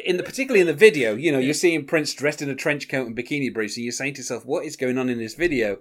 in 0.03 0.17
the 0.17 0.23
particularly 0.23 0.61
in 0.61 0.67
the 0.67 0.73
video, 0.73 1.13
you 1.13 1.31
know, 1.31 1.37
you're 1.37 1.53
seeing 1.53 1.85
Prince 1.85 2.11
dressed 2.15 2.41
in 2.41 2.49
a 2.49 2.55
trench 2.55 2.89
coat 2.89 3.05
and 3.05 3.15
bikini 3.15 3.53
briefs, 3.53 3.77
and 3.77 3.83
you're 3.83 3.91
saying 3.91 4.15
to 4.15 4.21
yourself, 4.21 4.47
"What 4.47 4.65
is 4.65 4.75
going 4.75 4.97
on 4.97 5.09
in 5.09 5.19
this 5.19 5.35
video?" 5.35 5.77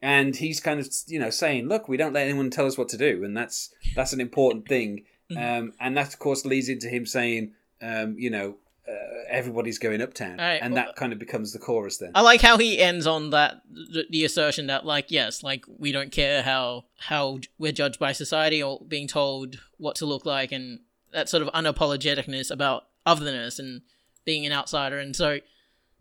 And 0.00 0.34
he's 0.34 0.58
kind 0.58 0.80
of 0.80 0.88
you 1.06 1.18
know 1.18 1.28
saying, 1.28 1.68
"Look, 1.68 1.86
we 1.86 1.98
don't 1.98 2.14
let 2.14 2.26
anyone 2.26 2.48
tell 2.48 2.66
us 2.66 2.78
what 2.78 2.88
to 2.88 2.96
do," 2.96 3.24
and 3.24 3.36
that's 3.36 3.70
that's 3.94 4.14
an 4.14 4.20
important 4.20 4.66
thing. 4.66 5.04
Um, 5.36 5.74
and 5.78 5.94
that 5.98 6.08
of 6.14 6.18
course 6.18 6.46
leads 6.46 6.70
into 6.70 6.88
him 6.88 7.04
saying, 7.04 7.52
um, 7.82 8.16
you 8.18 8.30
know. 8.30 8.56
Uh, 8.88 8.94
everybody's 9.28 9.78
going 9.78 10.00
uptown, 10.00 10.40
Alright, 10.40 10.62
and 10.62 10.72
well- 10.72 10.86
that 10.86 10.96
kind 10.96 11.12
of 11.12 11.18
becomes 11.18 11.52
the 11.52 11.58
chorus 11.58 11.98
then. 11.98 12.12
I 12.14 12.22
like 12.22 12.40
how 12.40 12.56
he 12.56 12.78
ends 12.78 13.06
on 13.06 13.28
that 13.36 13.60
the, 13.70 14.06
the 14.08 14.24
assertion 14.24 14.68
that 14.68 14.86
like 14.86 15.10
yes, 15.10 15.42
like 15.42 15.66
we 15.68 15.92
don't 15.92 16.10
care 16.10 16.42
how 16.42 16.86
how 16.96 17.40
we're 17.58 17.72
judged 17.72 17.98
by 17.98 18.12
society 18.12 18.62
or 18.62 18.80
being 18.88 19.06
told 19.06 19.60
what 19.76 19.96
to 19.96 20.06
look 20.06 20.24
like 20.24 20.52
and 20.52 20.80
that 21.12 21.28
sort 21.28 21.42
of 21.42 21.48
unapologeticness 21.50 22.50
about 22.50 22.84
otherness 23.06 23.58
and 23.58 23.82
being 24.24 24.44
an 24.46 24.52
outsider. 24.52 24.98
And 24.98 25.14
so 25.16 25.38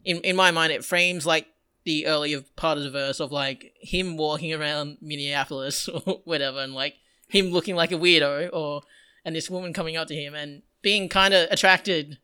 in 0.04 0.18
in 0.22 0.36
my 0.36 0.52
mind 0.52 0.72
it 0.74 0.86
frames 0.86 1.26
like 1.26 1.48
the 1.86 2.06
earlier 2.08 2.42
part 2.56 2.78
of 2.78 2.84
the 2.84 2.90
verse 2.92 3.20
of 3.20 3.32
like 3.32 3.74
him 3.80 4.18
walking 4.18 4.54
around 4.54 4.98
Minneapolis 5.02 5.88
or 6.06 6.22
whatever 6.26 6.60
and 6.60 6.74
like 6.74 6.96
him 7.30 7.48
looking 7.48 7.76
like 7.76 7.92
a 7.92 7.96
weirdo 7.98 8.50
or 8.54 8.82
and 9.24 9.36
this 9.36 9.50
woman 9.50 9.74
coming 9.74 9.96
up 9.98 10.08
to 10.08 10.16
him 10.16 10.34
and 10.36 10.62
being 10.82 11.10
kind 11.10 11.34
of 11.34 11.50
attracted 11.52 12.18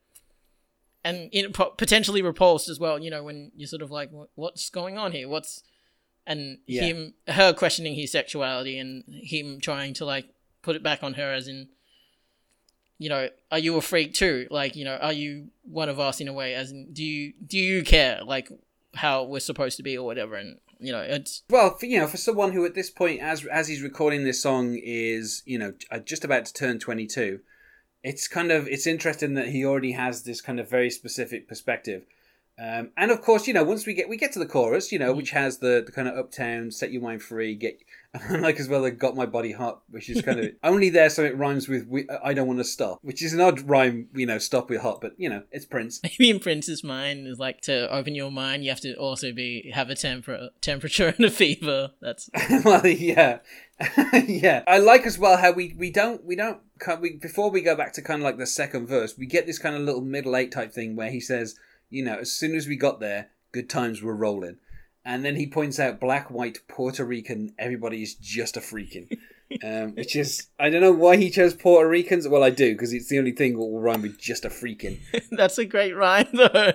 and 1.04 1.30
in, 1.34 1.52
potentially 1.52 2.22
repulsed 2.22 2.70
as 2.70 2.80
well. 2.80 2.98
You 3.00 3.10
know, 3.12 3.24
when 3.24 3.52
you're 3.56 3.68
sort 3.68 3.82
of 3.82 3.92
like, 3.92 4.10
what's 4.36 4.70
going 4.70 4.98
on 4.98 5.12
here? 5.12 5.28
What's 5.28 5.64
and 6.26 6.60
Yeah. 6.68 6.84
him, 6.84 7.14
her 7.28 7.52
questioning 7.54 7.96
his 7.96 8.12
sexuality 8.14 8.80
and 8.80 9.04
him 9.08 9.60
trying 9.60 9.94
to 9.96 10.06
like 10.06 10.28
put 10.62 10.78
it 10.78 10.84
back 10.84 11.04
on 11.04 11.16
her 11.16 11.34
as 11.34 11.48
in, 11.50 11.68
you 13.04 13.10
know, 13.10 13.28
are 13.52 13.60
you 13.60 13.76
a 13.76 13.82
freak 13.82 14.14
too? 14.14 14.48
Like, 14.50 14.78
you 14.78 14.86
know, 14.86 14.96
are 14.96 15.12
you 15.12 15.50
one 15.64 15.90
of 15.90 16.00
us 16.00 16.22
in 16.22 16.30
a 16.30 16.34
way? 16.34 16.56
As 16.56 16.72
in, 16.72 16.94
do 16.94 17.04
you 17.04 17.34
do 17.46 17.58
you 17.58 17.84
care 17.84 18.24
like 18.24 18.50
how 18.96 19.26
we're 19.26 19.42
supposed 19.42 19.76
to 19.76 19.84
be 19.84 19.98
or 19.98 20.06
whatever? 20.06 20.36
And 20.36 20.58
you 20.80 20.94
know, 20.94 21.02
it's 21.02 21.44
Well, 21.50 21.76
for, 21.76 21.86
you 21.86 22.00
know, 22.00 22.08
for 22.08 22.16
someone 22.16 22.54
who 22.54 22.64
at 22.64 22.76
this 22.76 22.90
point, 22.90 23.20
as 23.20 23.46
as 23.46 23.68
he's 23.68 23.82
recording 23.82 24.24
this 24.24 24.42
song, 24.42 24.80
is 24.82 25.44
you 25.46 25.60
know 25.60 25.74
uh, 25.92 26.00
just 26.00 26.24
about 26.24 26.46
to 26.46 26.54
turn 26.54 26.80
twenty 26.80 27.06
two, 27.06 27.42
it's 28.04 28.30
kind 28.30 28.54
of 28.54 28.70
it's 28.70 28.88
interesting 28.88 29.34
that 29.34 29.50
he 29.50 29.66
already 29.66 29.92
has 29.92 30.24
this 30.24 30.40
kind 30.40 30.58
of 30.58 30.70
very 30.70 30.90
specific 30.90 31.46
perspective. 31.46 32.04
Um, 32.60 32.92
and 32.98 33.10
of 33.10 33.22
course, 33.22 33.48
you 33.48 33.54
know, 33.54 33.64
once 33.64 33.88
we 33.88 33.96
get 33.96 34.08
we 34.08 34.18
get 34.18 34.32
to 34.34 34.40
the 34.40 34.46
chorus, 34.46 34.92
you 34.92 35.00
know, 35.00 35.12
which 35.12 35.32
has 35.32 35.58
the, 35.58 35.84
the 35.84 35.92
kind 35.92 36.08
of 36.08 36.16
uptown, 36.16 36.70
set 36.70 36.92
your 36.92 37.02
mind 37.02 37.24
free, 37.24 37.56
get 37.56 37.82
I 38.30 38.36
like 38.36 38.60
as 38.60 38.68
well. 38.68 38.86
I 38.86 38.92
got 38.92 39.16
my 39.16 39.26
body 39.26 39.52
hot, 39.52 39.82
which 39.90 40.08
is 40.08 40.22
kind 40.22 40.40
of 40.40 40.52
only 40.64 40.90
there 40.90 41.10
so 41.10 41.24
it 41.24 41.36
rhymes 41.36 41.68
with 41.68 41.88
we, 41.88 42.08
I 42.24 42.36
don't 42.36 42.46
want 42.46 42.60
to 42.60 42.64
stop, 42.64 43.00
which 43.02 43.24
is 43.24 43.34
an 43.34 43.42
odd 43.42 43.62
rhyme, 43.62 44.08
you 44.14 44.28
know, 44.28 44.38
stop 44.38 44.70
with 44.70 44.82
hot, 44.82 45.02
but 45.02 45.14
you 45.18 45.30
know, 45.30 45.42
it's 45.52 45.66
Prince. 45.66 46.00
maybe 46.04 46.30
in 46.30 46.40
Prince's 46.40 46.84
mind 46.84 47.28
is 47.28 47.40
like 47.40 47.62
to 47.62 47.92
open 47.92 48.14
your 48.14 48.32
mind, 48.32 48.64
you 48.64 48.70
have 48.70 48.82
to 48.82 48.94
also 48.96 49.32
be 49.32 49.72
have 49.74 49.90
a 49.90 49.96
temper 49.96 50.50
temperature 50.62 51.08
and 51.18 51.26
a 51.26 51.32
fever. 51.32 51.92
That's 52.02 52.30
well, 52.64 52.86
yeah, 52.86 53.40
yeah. 54.28 54.64
I 54.68 54.78
like 54.78 55.08
as 55.08 55.18
well 55.18 55.38
how 55.38 55.54
we 55.54 55.74
we 55.76 55.90
don't 55.90 56.24
we 56.24 56.36
don't 56.36 56.60
we 57.02 57.18
before 57.18 57.50
we 57.50 57.62
go 57.62 57.76
back 57.76 57.94
to 57.94 58.04
kind 58.04 58.22
of 58.22 58.26
like 58.26 58.38
the 58.38 58.46
second 58.46 58.86
verse, 58.86 59.18
we 59.18 59.26
get 59.26 59.48
this 59.48 59.58
kind 59.58 59.76
of 59.76 59.82
little 59.82 60.02
middle 60.02 60.36
eight 60.36 60.52
type 60.52 60.72
thing 60.72 60.96
where 60.96 61.10
he 61.10 61.20
says, 61.20 61.58
you 61.94 62.04
know, 62.04 62.18
as 62.18 62.32
soon 62.32 62.56
as 62.56 62.68
we 62.68 62.76
got 62.76 63.00
there, 63.00 63.30
good 63.52 63.70
times 63.70 64.02
were 64.02 64.16
rolling, 64.16 64.58
and 65.06 65.24
then 65.24 65.36
he 65.36 65.48
points 65.48 65.80
out 65.80 66.00
black, 66.00 66.30
white, 66.32 66.60
Puerto 66.68 67.06
Rican, 67.06 67.54
everybody's 67.60 68.16
just 68.16 68.58
a 68.58 68.62
freaking. 68.62 69.18
Um, 69.64 69.94
which 69.94 70.16
is 70.16 70.48
I 70.58 70.72
don't 70.72 70.82
know 70.82 70.92
why 70.92 71.18
he 71.18 71.30
chose 71.30 71.54
Puerto 71.54 71.88
Ricans. 71.88 72.28
Well, 72.28 72.44
I 72.44 72.50
do 72.50 72.74
because 72.74 72.92
it's 72.92 73.10
the 73.10 73.20
only 73.20 73.34
thing 73.34 73.52
that 73.54 73.60
will 73.60 73.80
rhyme 73.80 74.02
with 74.02 74.18
just 74.20 74.46
a 74.46 74.50
freaking. 74.50 75.00
that's 75.32 75.60
a 75.60 75.66
great 75.66 75.96
rhyme 75.96 76.28
though. 76.34 76.72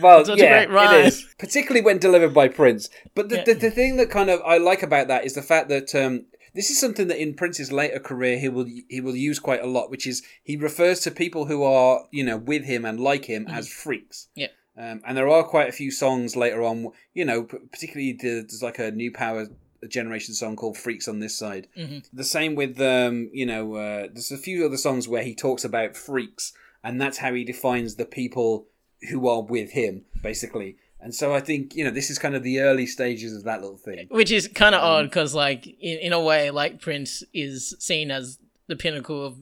Well, 0.00 0.24
Such 0.24 0.38
yeah, 0.38 0.62
it 0.62 1.06
is. 1.06 1.26
Particularly 1.38 1.84
when 1.84 1.98
delivered 1.98 2.32
by 2.32 2.48
Prince. 2.48 2.88
But 3.14 3.28
the, 3.28 3.36
Yeah. 3.38 3.44
the, 3.44 3.54
the 3.54 3.70
thing 3.70 3.96
that 3.96 4.10
kind 4.10 4.30
of 4.30 4.40
I 4.42 4.58
like 4.58 4.82
about 4.82 5.08
that 5.08 5.24
is 5.24 5.34
the 5.34 5.42
fact 5.42 5.68
that 5.68 5.94
um, 5.94 6.26
this 6.54 6.70
is 6.70 6.78
something 6.78 7.08
that 7.08 7.20
in 7.20 7.34
Prince's 7.34 7.72
later 7.72 7.98
career 7.98 8.38
he 8.38 8.48
will 8.48 8.66
he 8.88 9.00
will 9.00 9.16
use 9.16 9.38
quite 9.38 9.62
a 9.62 9.66
lot, 9.66 9.90
which 9.90 10.06
is 10.06 10.22
he 10.42 10.56
refers 10.56 11.00
to 11.00 11.10
people 11.10 11.46
who 11.46 11.62
are 11.62 12.06
you 12.10 12.24
know 12.24 12.36
with 12.36 12.64
him 12.64 12.84
and 12.84 13.00
like 13.00 13.26
him 13.26 13.46
as 13.48 13.68
freaks. 13.68 14.28
Yeah. 14.34 14.48
Um, 14.76 15.02
and 15.06 15.16
there 15.16 15.28
are 15.28 15.44
quite 15.44 15.68
a 15.68 15.72
few 15.72 15.92
songs 15.92 16.34
later 16.34 16.62
on, 16.64 16.88
you 17.12 17.24
know, 17.24 17.44
particularly 17.44 18.12
the, 18.12 18.40
there's 18.40 18.60
like 18.60 18.80
a 18.80 18.90
New 18.90 19.12
Power 19.12 19.46
generation 19.88 20.34
song 20.34 20.56
called 20.56 20.76
"Freaks" 20.76 21.06
on 21.06 21.20
this 21.20 21.36
side. 21.38 21.68
Mhm. 21.76 22.04
The 22.12 22.24
same 22.24 22.54
with 22.54 22.80
um, 22.80 23.30
you 23.32 23.46
know, 23.46 23.74
uh, 23.74 24.08
there's 24.12 24.32
a 24.32 24.38
few 24.38 24.64
other 24.64 24.76
songs 24.76 25.06
where 25.06 25.22
he 25.22 25.34
talks 25.34 25.64
about 25.64 25.96
freaks, 25.96 26.52
and 26.82 27.00
that's 27.00 27.18
how 27.18 27.32
he 27.34 27.44
defines 27.44 27.96
the 27.96 28.06
people 28.06 28.66
who 29.10 29.28
are 29.28 29.42
with 29.42 29.72
him, 29.72 30.04
basically. 30.22 30.76
And 31.04 31.14
so 31.14 31.34
I 31.34 31.40
think 31.40 31.76
you 31.76 31.84
know 31.84 31.90
this 31.90 32.08
is 32.10 32.18
kind 32.18 32.34
of 32.34 32.42
the 32.42 32.60
early 32.60 32.86
stages 32.86 33.36
of 33.36 33.44
that 33.44 33.60
little 33.60 33.76
thing. 33.76 34.06
Which 34.10 34.32
is 34.32 34.48
kind 34.48 34.74
of 34.74 34.80
Um, 34.82 34.88
odd 34.88 35.02
because, 35.04 35.34
like, 35.34 35.66
in, 35.66 35.98
in 35.98 36.12
a 36.12 36.20
way, 36.20 36.50
like 36.50 36.80
Prince 36.80 37.22
is 37.34 37.76
seen 37.78 38.10
as 38.10 38.38
the 38.68 38.74
pinnacle 38.76 39.24
of 39.26 39.36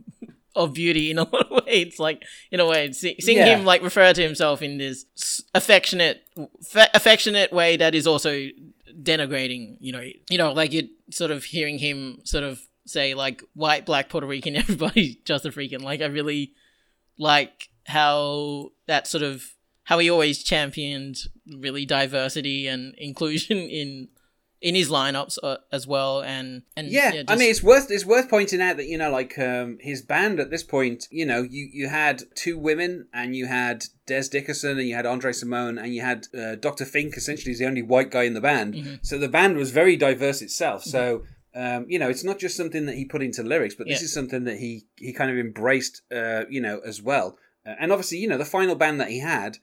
of 0.55 0.75
beauty 0.75 1.11
in 1.11 1.19
a 1.19 1.23
lot 1.33 1.47
of 1.51 1.65
ways. 1.65 1.87
It's 1.87 1.99
like, 1.99 2.25
in 2.51 2.61
a 2.61 2.67
way, 2.67 2.91
see, 2.93 3.17
seeing 3.21 3.39
Yeah. 3.39 3.57
him 3.57 3.65
like 3.65 3.81
refer 3.83 4.13
to 4.13 4.21
himself 4.23 4.61
in 4.61 4.77
this 4.79 5.07
affectionate, 5.55 6.23
fa- 6.69 6.91
affectionate 6.93 7.53
way 7.53 7.77
that 7.79 7.95
is 7.95 8.07
also 8.07 8.49
denigrating. 9.01 9.77
You 9.81 9.93
know, 9.93 10.07
you 10.31 10.39
know, 10.39 10.53
like 10.53 10.73
you're 10.73 10.91
sort 11.11 11.31
of 11.31 11.45
hearing 11.45 11.79
him 11.79 12.21
sort 12.25 12.45
of 12.45 12.61
say 12.87 13.15
like 13.15 13.43
white, 13.55 13.87
black, 13.87 14.09
Puerto 14.09 14.27
Rican, 14.27 14.57
everybody's 14.63 15.17
just 15.25 15.47
a 15.47 15.51
freaking. 15.51 15.83
Like, 15.83 16.01
I 16.03 16.07
really 16.07 16.53
like 17.19 17.69
how 17.87 18.73
that 18.87 19.07
sort 19.07 19.23
of 19.23 19.45
how 19.85 19.99
he 19.99 20.09
always 20.11 20.43
championed 20.43 21.17
really 21.59 21.85
diversity 21.87 22.67
and 22.69 22.95
inclusion 22.97 23.59
in 23.81 24.09
in 24.61 24.77
his 24.77 24.89
lineups 24.89 25.39
uh, 25.43 25.57
as 25.73 25.89
well 25.89 26.21
and 26.23 26.63
and 26.77 26.87
Yeah, 26.89 27.09
I 27.09 27.23
just- 27.25 27.39
mean 27.41 27.51
it's 27.51 27.63
worth 27.65 27.91
it's 27.91 28.05
worth 28.05 28.29
pointing 28.31 28.61
out 28.63 28.77
that 28.77 28.87
you 28.87 28.97
know 28.97 29.11
like 29.11 29.37
um, 29.39 29.79
his 29.81 30.03
band 30.03 30.39
at 30.39 30.51
this 30.51 30.63
point, 30.63 31.09
you 31.11 31.27
know, 31.27 31.43
you 31.43 31.69
you 31.73 31.89
had 31.89 32.23
two 32.37 32.57
women 32.59 33.09
and 33.13 33.35
you 33.35 33.47
had 33.47 33.87
Dez 34.07 34.31
Dickerson 34.31 34.79
and 34.79 34.87
you 34.89 34.95
had 34.95 35.05
Andre 35.05 35.33
Cymone 35.33 35.83
and 35.83 35.93
you 35.93 36.03
had 36.03 36.29
uh, 36.39 36.55
Dr. 36.55 36.85
Fink. 36.85 37.17
Essentially, 37.17 37.51
he's 37.51 37.59
the 37.59 37.67
only 37.67 37.83
white 37.83 38.13
guy 38.13 38.23
in 38.23 38.35
the 38.35 38.41
band. 38.41 38.75
Mhm. 38.75 38.99
So 39.05 39.19
the 39.19 39.29
band 39.29 39.57
was 39.57 39.71
very 39.73 39.97
diverse 39.97 40.41
itself. 40.43 40.85
So. 40.85 41.25
Um, 41.55 41.85
you 41.87 41.99
know, 41.99 42.09
it's 42.09 42.25
not 42.25 42.39
just 42.39 42.57
something 42.57 42.87
that 42.87 42.95
he 42.97 43.05
put 43.05 43.23
into 43.23 43.43
lyrics, 43.43 43.75
but 43.75 43.87
this 43.87 44.01
Yeah. 44.01 44.05
is 44.07 44.15
something 44.15 44.45
that 44.45 44.57
he 44.57 44.87
he 44.97 45.13
kind 45.13 45.31
of 45.31 45.37
embraced, 45.37 46.01
uh, 46.11 46.45
you 46.49 46.63
know, 46.63 46.79
as 46.87 47.03
well. 47.03 47.37
Uh, 47.67 47.75
and 47.79 47.93
obviously, 47.93 48.17
you 48.17 48.27
know, 48.27 48.39
the 48.39 48.47
final 48.47 48.75
band 48.75 48.99
that 49.03 49.11
he 49.11 49.19
had 49.19 49.59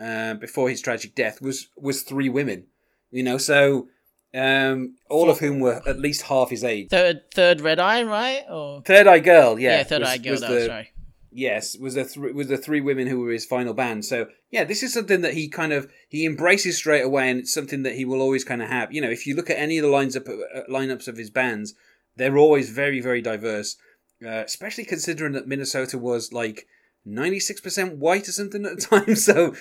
uh, 0.00 0.34
before 0.34 0.68
his 0.68 0.80
tragic 0.80 1.14
death 1.14 1.40
was 1.40 1.68
was 1.76 2.02
three 2.02 2.28
women. 2.28 2.66
You 3.10 3.22
know, 3.22 3.38
so 3.38 3.88
um, 4.34 4.96
all 5.08 5.30
of 5.30 5.38
whom 5.38 5.60
were 5.60 5.80
at 5.86 5.98
least 6.00 6.22
half 6.22 6.50
his 6.50 6.64
age. 6.64 6.88
third 6.90 7.22
third 7.32 7.60
red 7.60 7.78
eye 7.78 8.02
right 8.02 8.42
or 8.50 8.82
Third 8.82 9.06
Eye 9.06 9.20
Girl, 9.20 9.58
yeah, 9.58 9.78
yeah, 9.78 9.82
third 9.84 10.00
was- 10.00 10.08
eye 10.08 10.18
girl 10.18 10.32
was 10.32 10.40
that 10.40 10.50
the- 10.50 10.68
right 10.68 10.88
Yes, 11.36 11.76
was 11.76 11.94
the 11.94 12.04
th- 12.04 12.16
was 12.16 12.16
the 12.16 12.20
three 12.20 12.32
was 12.32 12.46
the 12.46 12.56
three 12.58 12.80
women 12.80 13.08
who 13.08 13.18
were 13.18 13.32
his 13.32 13.44
final 13.44 13.74
band. 13.74 14.04
So 14.04 14.28
yeah, 14.52 14.62
this 14.62 14.84
is 14.84 14.92
something 14.92 15.20
that 15.22 15.34
he 15.34 15.48
kind 15.48 15.72
of 15.72 15.90
he 16.08 16.24
embraces 16.26 16.76
straight 16.76 17.02
away, 17.04 17.28
and 17.28 17.40
it's 17.40 17.52
something 17.52 17.82
that 17.82 17.96
he 17.96 18.04
will 18.04 18.20
always 18.22 18.44
kind 18.44 18.62
of 18.62 18.68
have. 18.68 18.92
You 18.92 19.00
know, 19.00 19.10
if 19.10 19.26
you 19.26 19.34
look 19.34 19.50
at 19.50 19.58
any 19.58 19.76
of 19.78 19.82
the 19.82 19.88
lines 19.90 20.16
up 20.16 20.28
uh, 20.28 20.60
lineups 20.70 21.08
of 21.08 21.16
his 21.16 21.30
bands, 21.30 21.74
they're 22.16 22.38
always 22.38 22.70
very 22.70 23.00
very 23.00 23.20
diverse. 23.20 23.76
Uh, 24.24 24.44
especially 24.46 24.84
considering 24.84 25.32
that 25.32 25.48
Minnesota 25.48 25.98
was 25.98 26.32
like 26.32 26.68
ninety 27.04 27.40
six 27.40 27.60
percent 27.60 27.98
white 27.98 28.28
or 28.28 28.32
something 28.32 28.64
at 28.66 28.76
the 28.76 28.82
time. 28.82 29.16
So. 29.16 29.54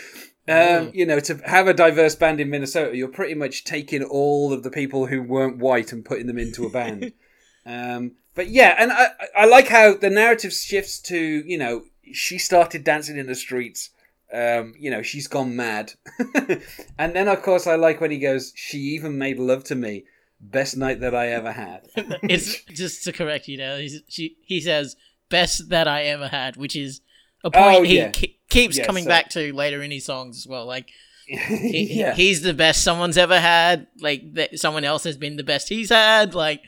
Um, 0.45 0.91
you 0.93 1.05
know, 1.05 1.21
to 1.21 1.37
have 1.45 1.67
a 1.67 1.73
diverse 1.73 2.15
band 2.15 2.41
in 2.41 2.49
Minnesota, 2.49 2.97
you're 2.97 3.07
pretty 3.07 3.33
much 3.33 3.63
taking 3.63 4.03
all 4.03 4.51
of 4.51 4.61
the 4.61 4.69
people 4.69 5.05
who 5.05 5.23
weren't 5.23 5.57
white 5.57 5.93
and 5.93 6.03
putting 6.03 6.27
them 6.27 6.37
into 6.37 6.65
a 6.65 6.69
band. 6.69 7.13
Um, 7.65 8.15
but 8.35 8.49
yeah, 8.49 8.75
and 8.77 8.91
I, 8.91 9.07
I 9.37 9.45
like 9.45 9.67
how 9.67 9.95
the 9.95 10.09
narrative 10.09 10.51
shifts 10.51 10.99
to 11.03 11.17
you 11.17 11.57
know 11.57 11.83
she 12.11 12.37
started 12.37 12.83
dancing 12.83 13.17
in 13.17 13.27
the 13.27 13.35
streets. 13.35 13.89
Um, 14.33 14.73
you 14.77 14.89
know 14.89 15.01
she's 15.01 15.27
gone 15.27 15.55
mad, 15.55 15.93
and 16.97 17.15
then 17.15 17.27
of 17.27 17.41
course 17.41 17.67
I 17.67 17.75
like 17.75 18.01
when 18.01 18.11
he 18.11 18.19
goes. 18.19 18.51
She 18.55 18.79
even 18.79 19.17
made 19.17 19.39
love 19.39 19.63
to 19.65 19.75
me. 19.75 20.05
Best 20.41 20.75
night 20.75 20.99
that 20.99 21.15
I 21.15 21.27
ever 21.27 21.53
had. 21.53 21.87
it's 21.95 22.65
just 22.65 23.05
to 23.05 23.13
correct 23.13 23.47
you 23.47 23.57
now 23.57 23.77
he's, 23.77 24.01
she, 24.09 24.35
he 24.43 24.59
says 24.59 24.97
best 25.29 25.69
that 25.69 25.87
i 25.87 26.03
ever 26.03 26.27
had 26.27 26.57
which 26.57 26.75
is 26.75 26.99
a 27.43 27.51
point 27.51 27.75
Oh, 27.77 27.81
he 27.83 27.97
yeah. 27.97 28.11
ke- 28.11 28.35
keeps 28.49 28.77
Yeah, 28.77 28.85
coming 28.85 29.03
so- 29.05 29.09
back 29.09 29.29
to 29.31 29.53
later 29.53 29.81
in 29.81 29.91
his 29.91 30.05
songs 30.05 30.37
as 30.37 30.47
well 30.47 30.65
like 30.65 30.89
he, 31.27 31.87
yeah, 31.99 32.13
he's 32.13 32.41
the 32.41 32.53
best 32.53 32.83
someone's 32.83 33.17
ever 33.17 33.39
had 33.39 33.87
like 33.99 34.33
that 34.33 34.59
someone 34.59 34.83
else 34.83 35.03
has 35.05 35.15
been 35.17 35.37
the 35.37 35.43
best 35.43 35.69
he's 35.69 35.89
had 35.89 36.35
like 36.35 36.61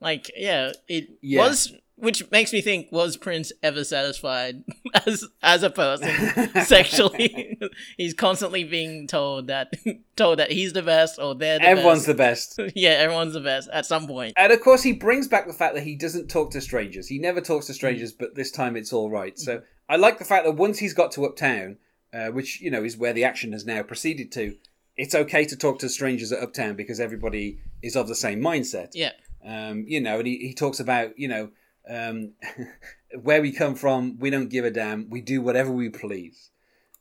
like 0.00 0.30
yeah 0.36 0.72
it 0.88 1.08
was 1.22 1.72
which 1.94 2.28
makes 2.32 2.52
me 2.52 2.60
think 2.60 2.90
was 2.90 3.16
prince 3.16 3.52
ever 3.62 3.84
satisfied 3.84 4.64
as 5.06 5.24
as 5.40 5.62
a 5.62 5.70
person 5.70 6.08
sexually 6.64 7.56
he's 7.96 8.12
constantly 8.12 8.64
being 8.64 9.06
told 9.06 9.46
that 9.46 9.72
told 10.16 10.38
that 10.40 10.50
he's 10.50 10.72
the 10.72 10.82
best 10.82 11.18
or 11.20 11.36
they're 11.36 11.60
the 11.60 11.64
Everyone's 11.64 12.04
the 12.06 12.14
best. 12.14 12.56
best. 12.56 12.72
yeah 12.76 12.90
everyone's 12.90 13.34
the 13.34 13.40
best 13.40 13.68
at 13.72 13.86
some 13.86 14.02
point. 14.08 14.12
point 14.12 14.34
And 14.36 14.52
of 14.52 14.60
course, 14.60 14.82
he 14.82 14.92
brings 14.92 15.28
back 15.28 15.46
the 15.46 15.52
fact 15.52 15.74
that 15.76 15.84
he 15.84 15.94
doesn't 15.96 16.28
talk 16.28 16.50
to 16.52 16.60
strangers. 16.60 17.06
He 17.06 17.18
never 17.18 17.40
talks 17.40 17.66
to 17.66 17.74
strangers, 17.74 18.12
but 18.12 18.34
this 18.34 18.50
time 18.50 18.76
it's 18.76 18.92
all 18.92 19.10
right. 19.10 19.38
So 19.38 19.62
I 19.92 19.96
like 19.96 20.18
the 20.18 20.24
fact 20.24 20.46
that 20.46 20.52
once 20.52 20.78
he's 20.78 20.94
got 20.94 21.12
to 21.12 21.26
Uptown, 21.26 21.76
uh, 22.14 22.28
which 22.28 22.62
you 22.62 22.70
know 22.70 22.82
is 22.82 22.96
where 22.96 23.12
the 23.12 23.24
action 23.24 23.52
has 23.52 23.66
now 23.66 23.82
proceeded 23.82 24.32
to, 24.32 24.56
it's 24.96 25.14
okay 25.14 25.44
to 25.44 25.54
talk 25.54 25.80
to 25.80 25.88
strangers 25.90 26.32
at 26.32 26.42
Uptown 26.42 26.76
because 26.76 26.98
everybody 26.98 27.58
is 27.82 27.94
of 27.94 28.08
the 28.08 28.14
same 28.14 28.40
mindset. 28.40 28.92
yeah 28.94 29.10
Um, 29.44 29.84
you 29.86 30.00
know, 30.00 30.18
and 30.18 30.26
he, 30.26 30.38
he 30.38 30.54
talks 30.54 30.80
about 30.80 31.18
you 31.18 31.28
know 31.28 31.50
um, 31.86 32.32
where 33.22 33.42
we 33.42 33.52
come 33.52 33.74
from. 33.74 34.18
We 34.18 34.30
don't 34.30 34.48
give 34.48 34.64
a 34.64 34.70
damn. 34.70 35.10
We 35.10 35.20
do 35.20 35.42
whatever 35.42 35.70
we 35.70 35.90
please. 35.90 36.48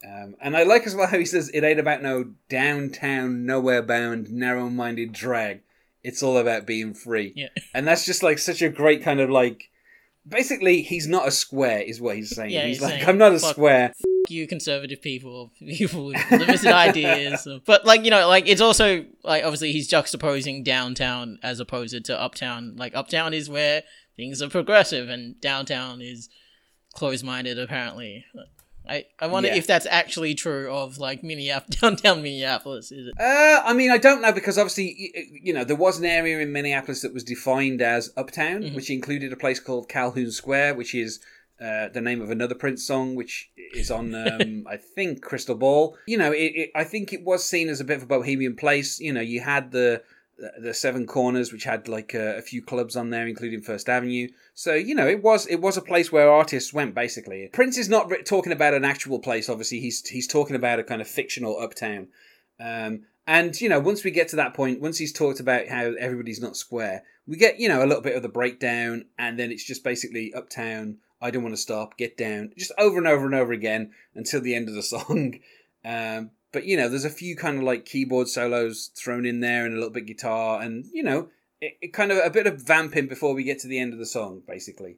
Um, 0.06 0.36
and 0.42 0.58
I 0.58 0.64
like 0.64 0.86
as 0.86 0.94
well 0.94 1.08
how 1.08 1.18
he 1.18 1.26
says 1.26 1.50
it 1.54 1.64
ain't 1.64 1.80
about 1.80 2.02
no 2.02 2.34
downtown, 2.50 3.46
nowhere 3.46 3.84
bound, 3.84 4.30
narrow 4.32 4.70
minded 4.70 5.14
drag. 5.14 5.62
It's 6.04 6.22
all 6.22 6.38
about 6.38 6.68
being 6.68 6.94
free. 6.94 7.32
Yeah. 7.38 7.50
And 7.74 7.88
that's 7.88 8.06
just 8.06 8.22
like 8.22 8.40
such 8.40 8.62
a 8.62 8.68
great 8.68 9.02
kind 9.02 9.22
of 9.22 9.30
like. 9.30 9.70
Basically, 10.28 10.82
he's 10.82 11.08
not 11.08 11.28
a 11.28 11.32
square, 11.32 11.80
is 11.80 12.00
what 12.00 12.16
he's 12.16 12.36
saying. 12.36 12.52
Yeah, 12.52 12.66
he's, 12.66 12.78
he's 12.78 12.82
like, 12.84 12.94
saying, 12.94 13.10
I'm 13.10 13.18
not 13.18 13.34
a 13.34 13.40
square. 13.40 13.94
you 14.30 14.48
conservative 14.48 15.02
people, 15.02 15.52
people 15.60 16.06
with 16.06 16.32
limited 16.32 16.68
ideas. 16.68 17.48
But 17.66 17.86
like 17.86 18.04
you 18.04 18.12
know, 18.12 18.28
like 18.28 18.48
it's 18.48 18.62
also 18.62 19.06
like 19.24 19.44
obviously 19.44 19.72
he's 19.72 19.90
juxtaposing 19.90 20.64
downtown 20.64 21.40
as 21.44 21.60
opposed 21.60 22.06
to 22.06 22.20
uptown. 22.20 22.76
Like 22.78 22.96
uptown 22.96 23.34
is 23.34 23.50
where 23.50 23.84
things 24.16 24.42
are 24.42 24.50
progressive, 24.50 25.10
and 25.10 25.40
downtown 25.42 26.02
is 26.02 26.30
closed-minded. 26.94 27.60
Apparently, 27.60 28.26
I 28.88 29.06
I 29.20 29.28
wonder 29.28 29.50
Yeah. 29.50 29.56
if 29.56 29.68
that's 29.68 29.86
actually 29.86 30.34
true 30.36 30.72
of 30.72 30.98
like 30.98 31.24
Minneapolis, 31.24 31.78
downtown 31.82 32.22
Minneapolis. 32.24 32.92
Is 32.92 33.08
it? 33.08 33.14
Uh, 33.20 33.62
I 33.64 33.74
mean, 33.74 33.92
I 33.92 33.98
don't 33.98 34.22
know 34.22 34.32
because 34.32 34.58
obviously, 34.58 35.12
you 35.42 35.54
know, 35.54 35.64
there 35.64 35.76
was 35.76 36.00
an 36.00 36.06
area 36.06 36.40
in 36.40 36.52
Minneapolis 36.52 37.02
that 37.02 37.14
was 37.14 37.24
defined 37.24 37.82
as 37.82 38.12
Uptown, 38.18 38.64
Mhm. 38.64 38.76
which 38.76 38.90
included 38.90 39.32
a 39.32 39.38
place 39.38 39.60
called 39.60 39.88
Calhoun 39.90 40.32
Square, 40.32 40.76
which 40.76 40.94
is 40.96 41.20
uh, 41.60 41.90
the 41.90 42.02
name 42.02 42.22
of 42.22 42.32
another 42.32 42.56
Prince 42.56 42.84
song, 42.84 43.14
which 43.14 43.52
is 43.76 43.92
on, 43.92 44.16
um, 44.28 44.66
I 44.68 44.78
think, 44.78 45.22
Crystal 45.22 45.54
Ball. 45.54 45.96
You 46.08 46.18
know, 46.18 46.32
it, 46.32 46.52
it, 46.56 46.72
I 46.74 46.84
think 46.84 47.14
it 47.14 47.24
was 47.24 47.44
seen 47.48 47.70
as 47.70 47.80
a 47.80 47.84
bit 47.84 47.98
of 47.98 48.04
a 48.04 48.08
bohemian 48.08 48.56
place. 48.56 49.00
You 49.00 49.14
know, 49.14 49.22
you 49.22 49.42
had 49.42 49.72
the 49.72 50.02
the 50.60 50.74
Seven 50.74 51.06
Corners, 51.06 51.52
which 51.52 51.64
had 51.64 51.88
like 51.88 52.14
a, 52.14 52.38
a 52.38 52.42
few 52.42 52.62
clubs 52.62 52.96
on 52.96 53.10
there, 53.10 53.28
including 53.28 53.62
First 53.62 53.90
Avenue. 53.90 54.28
So 54.54 54.74
you 54.74 54.96
know, 54.96 55.08
it 55.08 55.22
was 55.22 55.48
it 55.48 55.62
was 55.62 55.78
a 55.78 55.82
place 55.82 56.12
where 56.12 56.32
artists 56.32 56.74
went. 56.74 56.96
Basically, 56.96 57.50
Prince 57.54 57.78
is 57.78 57.90
not 57.90 58.12
talking 58.26 58.52
about 58.52 58.74
an 58.74 58.86
actual 58.86 59.20
place. 59.20 59.50
Obviously, 59.50 59.80
he's 59.80 60.08
he's 60.08 60.28
talking 60.28 60.56
about 60.56 60.80
a 60.80 60.84
kind 60.84 61.02
of 61.02 61.08
fictional 61.08 61.60
uptown. 61.60 62.08
Um, 62.60 63.04
and 63.28 63.60
you 63.60 63.70
know, 63.70 63.80
once 63.80 64.04
we 64.04 64.12
get 64.12 64.28
to 64.30 64.36
that 64.38 64.54
point, 64.54 64.82
once 64.82 64.98
he's 64.98 65.14
talked 65.14 65.40
about 65.40 65.68
how 65.68 65.94
everybody's 66.00 66.42
not 66.42 66.58
square, 66.58 67.04
we 67.28 67.38
get 67.38 67.60
you 67.60 67.70
know 67.70 67.84
a 67.84 67.88
little 67.88 68.04
bit 68.04 68.16
of 68.16 68.24
the 68.24 68.30
breakdown, 68.30 69.06
and 69.18 69.38
then 69.38 69.52
it's 69.52 69.66
just 69.66 69.84
basically 69.84 70.34
uptown. 70.34 70.98
I 71.22 71.30
don't 71.30 71.44
want 71.44 71.54
to 71.54 71.62
stop. 71.62 71.98
Get 71.98 72.18
down, 72.18 72.52
just 72.58 72.72
over 72.78 72.98
and 72.98 73.08
over 73.08 73.26
and 73.26 73.36
over 73.36 73.54
again 73.54 73.92
until 74.16 74.42
the 74.42 74.56
end 74.56 74.70
of 74.70 74.76
the 74.76 74.84
song. 74.84 75.40
Um, 75.86 76.32
but 76.52 76.66
you 76.66 76.76
know, 76.78 76.90
there's 76.90 77.06
a 77.06 77.10
few 77.10 77.36
kind 77.36 77.58
of 77.58 77.64
like 77.64 77.86
keyboard 77.86 78.28
solos 78.28 78.92
thrown 78.96 79.26
in 79.26 79.40
there, 79.40 79.66
and 79.66 79.74
a 79.74 79.78
little 79.78 79.90
bit 79.94 80.06
guitar, 80.06 80.62
and 80.62 80.86
you 80.94 81.04
know, 81.04 81.30
it, 81.62 81.78
it 81.82 81.94
kind 81.94 82.12
of 82.12 82.20
a 82.24 82.30
bit 82.30 82.48
of 82.48 82.62
vamping 82.62 83.08
before 83.08 83.34
we 83.34 83.44
get 83.44 83.60
to 83.60 83.68
the 83.68 83.80
end 83.80 83.94
of 83.94 84.00
the 84.00 84.06
song, 84.06 84.42
basically. 84.48 84.98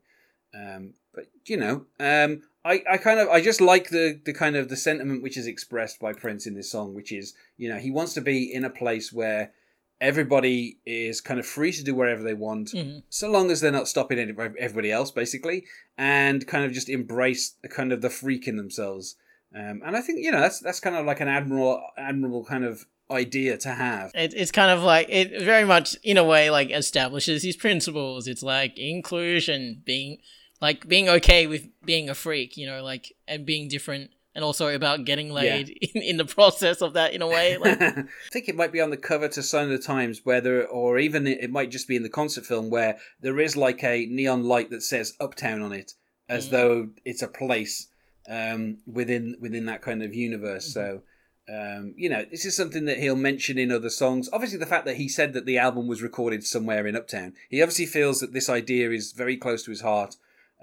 Um, 0.55 0.93
but 1.13 1.25
you 1.45 1.57
know, 1.57 1.85
um, 1.99 2.41
I, 2.63 2.83
I 2.89 2.97
kind 2.97 3.19
of 3.19 3.27
I 3.29 3.41
just 3.41 3.61
like 3.61 3.89
the 3.89 4.19
the 4.23 4.33
kind 4.33 4.55
of 4.55 4.69
the 4.69 4.75
sentiment 4.77 5.23
which 5.23 5.37
is 5.37 5.47
expressed 5.47 5.99
by 5.99 6.13
Prince 6.13 6.45
in 6.47 6.53
this 6.55 6.71
song, 6.71 6.93
which 6.93 7.11
is 7.11 7.33
you 7.57 7.69
know 7.69 7.77
he 7.77 7.91
wants 7.91 8.13
to 8.13 8.21
be 8.21 8.53
in 8.53 8.63
a 8.65 8.69
place 8.69 9.11
where 9.11 9.51
everybody 10.01 10.79
is 10.85 11.21
kind 11.21 11.39
of 11.39 11.45
free 11.45 11.71
to 11.71 11.83
do 11.83 11.95
wherever 11.95 12.21
they 12.23 12.33
want, 12.33 12.69
Mhm. 12.71 13.03
so 13.09 13.29
long 13.31 13.49
as 13.49 13.61
they're 13.61 13.71
not 13.71 13.87
stopping 13.87 14.19
any- 14.19 14.33
everybody 14.59 14.91
else, 14.91 15.11
basically, 15.11 15.65
and 15.97 16.45
kind 16.45 16.65
of 16.65 16.73
just 16.73 16.89
embrace 16.89 17.51
the 17.61 17.69
kind 17.69 17.93
of 17.93 18.01
the 18.01 18.09
freak 18.09 18.45
in 18.47 18.57
themselves. 18.57 19.15
Um, 19.55 19.81
and 19.85 19.95
I 19.95 20.01
think 20.01 20.19
you 20.23 20.31
know 20.31 20.39
that's 20.39 20.59
that's 20.59 20.79
kind 20.79 20.95
of 20.95 21.05
like 21.05 21.19
an 21.19 21.27
admirable 21.27 21.81
admirable 21.97 22.43
kind 22.45 22.65
of 22.65 22.85
idea 23.11 23.57
to 23.57 23.69
have. 23.69 24.11
It, 24.15 24.33
it's 24.33 24.51
kind 24.51 24.71
of 24.71 24.81
like 24.81 25.07
it 25.09 25.41
very 25.43 25.65
much 25.65 25.95
in 26.03 26.17
a 26.17 26.23
way 26.23 26.49
like 26.49 26.71
establishes 26.71 27.41
these 27.43 27.55
principles. 27.57 28.27
It's 28.27 28.43
like 28.43 28.77
inclusion, 28.79 29.81
being 29.85 30.17
like 30.61 30.87
being 30.87 31.09
okay 31.09 31.45
with 31.47 31.67
being 31.85 32.09
a 32.09 32.15
freak, 32.15 32.57
you 32.57 32.65
know, 32.65 32.83
like 32.83 33.13
and 33.27 33.45
being 33.45 33.67
different 33.67 34.11
and 34.35 34.43
also 34.43 34.73
about 34.73 35.05
getting 35.05 35.29
laid 35.31 35.69
in, 35.93 36.01
in 36.01 36.17
the 36.17 36.25
process 36.25 36.81
of 36.81 36.93
that 36.93 37.13
in 37.13 37.21
a 37.21 37.27
way. 37.27 37.57
Like 37.57 37.79
I 37.81 38.03
think 38.31 38.49
it 38.49 38.55
might 38.55 38.71
be 38.71 38.81
on 38.81 38.89
the 38.89 38.97
cover 38.97 39.27
to 39.27 39.43
Sign 39.43 39.65
of 39.65 39.69
the 39.71 39.77
Times, 39.77 40.21
where 40.23 40.41
there, 40.41 40.67
or 40.67 40.97
even 40.97 41.27
it 41.27 41.51
might 41.51 41.69
just 41.69 41.87
be 41.87 41.95
in 41.95 42.01
the 42.03 42.09
concert 42.09 42.45
film 42.45 42.71
where 42.71 42.97
there 43.21 43.39
is 43.39 43.55
like 43.55 43.83
a 43.83 44.07
neon 44.07 44.43
light 44.43 44.71
that 44.71 44.81
says 44.81 45.13
Uptown 45.19 45.61
on 45.61 45.73
it, 45.73 45.93
as 46.27 46.47
Mm. 46.47 46.51
though 46.51 46.89
it's 47.05 47.21
a 47.21 47.27
place 47.27 47.87
um, 48.29 48.77
within 48.85 49.35
within 49.39 49.65
that 49.65 49.81
kind 49.81 50.03
of 50.03 50.13
universe. 50.13 50.69
Mm-hmm. 50.69 50.97
So. 50.97 51.01
Um, 51.45 51.93
you 51.97 52.07
know, 52.07 52.23
this 52.31 52.45
is 52.45 52.55
something 52.55 52.85
that 52.85 52.99
he'll 52.99 53.17
mention 53.17 53.57
in 53.57 53.69
other 53.69 53.89
songs. 53.89 54.29
Obviously, 54.31 54.59
the 54.59 54.65
fact 54.65 54.85
that 54.85 54.95
he 54.95 55.09
said 55.09 55.33
that 55.33 55.45
the 55.45 55.57
album 55.57 55.87
was 55.87 56.01
recorded 56.01 56.45
somewhere 56.45 56.87
in 56.87 56.95
Uptown, 56.95 57.33
he 57.49 57.61
obviously 57.61 57.85
feels 57.85 58.21
that 58.21 58.31
this 58.31 58.47
idea 58.47 58.91
is 58.91 59.11
very 59.11 59.35
close 59.35 59.65
to 59.65 59.71
his 59.71 59.81
heart. 59.81 60.15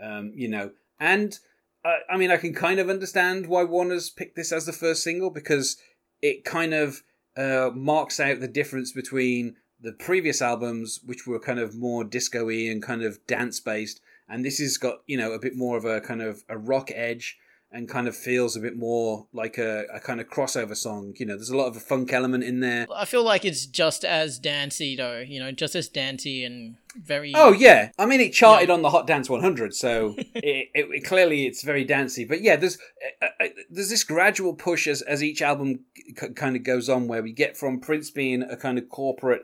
Um, 0.03 0.33
you 0.35 0.49
know, 0.49 0.71
and 0.99 1.39
uh, 1.85 1.99
I 2.11 2.17
mean, 2.17 2.31
I 2.31 2.39
can 2.39 2.55
kind 2.55 2.81
of 2.81 2.89
understand 2.89 3.47
why 3.47 3.65
Warner's 3.65 4.11
picked 4.11 4.37
this 4.37 4.53
as 4.53 4.67
the 4.67 4.73
first 4.73 5.03
single 5.03 5.29
because 5.29 5.77
it 6.23 6.45
kind 6.45 6.75
of 6.75 7.03
uh, 7.37 7.71
marks 7.75 8.21
out 8.21 8.41
the 8.41 8.49
difference 8.49 8.93
between 8.93 9.57
the 9.81 9.93
previous 9.93 10.43
albums, 10.43 11.01
which 11.05 11.27
were 11.27 11.41
kind 11.41 11.59
of 11.59 11.75
more 11.75 12.05
disco-y 12.05 12.69
and 12.71 12.83
kind 12.83 13.03
of 13.03 13.27
dance 13.27 13.61
based, 13.61 14.01
and 14.29 14.45
this 14.45 14.59
has 14.59 14.77
got 14.77 14.99
you 15.07 15.17
know 15.17 15.33
a 15.33 15.39
bit 15.39 15.57
more 15.57 15.77
of 15.77 15.85
a 15.85 16.01
kind 16.01 16.21
of 16.21 16.45
a 16.49 16.59
rock 16.59 16.91
edge 16.95 17.39
and 17.73 17.89
kind 17.89 18.09
of 18.09 18.17
feels 18.17 18.57
a 18.57 18.61
bit 18.61 18.77
more 18.77 19.27
like 19.33 19.57
a, 19.57 19.85
a 19.95 20.01
kind 20.01 20.21
of 20.21 20.29
crossover 20.29 20.77
song. 20.77 21.15
You 21.19 21.27
know, 21.27 21.35
there's 21.37 21.51
a 21.51 21.57
lot 21.57 21.67
of 21.69 21.77
a 21.77 21.81
funk 21.81 22.13
element 22.13 22.43
in 22.43 22.61
there. 22.61 22.87
I 22.95 23.05
feel 23.05 23.23
like 23.23 23.45
it's 23.45 23.65
just 23.67 24.05
as 24.05 24.39
dancey 24.41 24.97
though, 24.97 25.21
you 25.21 25.39
know, 25.39 25.53
just 25.53 25.75
as 25.77 25.89
dancey 25.89 26.43
and 26.45 26.77
very. 26.97 27.33
Oh 27.37 27.53
yeah, 27.53 27.91
I 27.99 28.07
mean 28.07 28.21
it 28.21 28.33
charted 28.33 28.71
on 28.71 28.83
the 28.83 28.91
Hot 28.91 29.07
Dance 29.07 29.31
100, 29.31 29.73
so 29.75 30.15
it, 30.19 30.69
it, 30.75 30.89
it- 30.91 31.05
clearly 31.05 31.47
it's 31.47 31.63
very 31.63 31.85
dancey. 31.85 32.25
But 32.25 32.41
yeah, 32.43 32.57
there's 32.57 32.77
uh, 33.23 33.27
uh, 33.41 33.47
there's 33.71 33.91
this 33.91 34.03
gradual 34.05 34.55
push 34.55 34.89
as 34.89 35.01
as 35.03 35.23
each 35.23 35.41
album 35.41 35.81
c- 36.19 36.31
kind 36.31 36.57
of 36.57 36.65
goes 36.65 36.89
on, 36.89 37.07
where 37.07 37.23
we 37.23 37.33
get 37.33 37.57
from 37.57 37.79
Prince 37.79 38.11
being 38.11 38.43
a 38.43 38.57
kind 38.57 38.79
of 38.79 38.89
corporate 38.89 39.43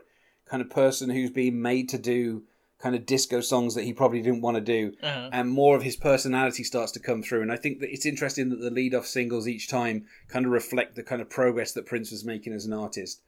kind 0.49 0.61
of 0.61 0.69
person 0.69 1.09
who's 1.09 1.29
being 1.29 1.61
made 1.61 1.87
to 1.89 1.97
do 1.97 2.43
kind 2.79 2.95
of 2.95 3.05
disco 3.05 3.41
songs 3.41 3.73
that 3.75 3.83
he 3.85 3.91
probably 3.93 4.21
didn't 4.21 4.41
want 4.41 4.55
to 4.55 4.61
do, 4.61 4.93
Uh-huh. 5.01 5.29
and 5.33 5.49
more 5.49 5.75
of 5.75 5.81
his 5.83 5.95
personality 5.95 6.63
starts 6.63 6.91
to 6.91 6.99
come 6.99 7.23
through. 7.23 7.41
And 7.41 7.51
I 7.51 7.55
think 7.57 7.79
that 7.79 7.91
it's 7.91 8.05
interesting 8.05 8.49
that 8.49 8.57
the 8.59 8.69
lead 8.69 8.93
off 8.93 9.07
singles 9.07 9.47
each 9.47 9.67
time 9.67 10.05
kind 10.27 10.45
of 10.45 10.51
reflect 10.51 10.95
the 10.95 11.03
kind 11.03 11.21
of 11.21 11.29
progress 11.29 11.71
that 11.73 11.85
Prince 11.87 12.11
was 12.11 12.23
making 12.23 12.53
as 12.53 12.65
an 12.65 12.73
artist. 12.73 13.21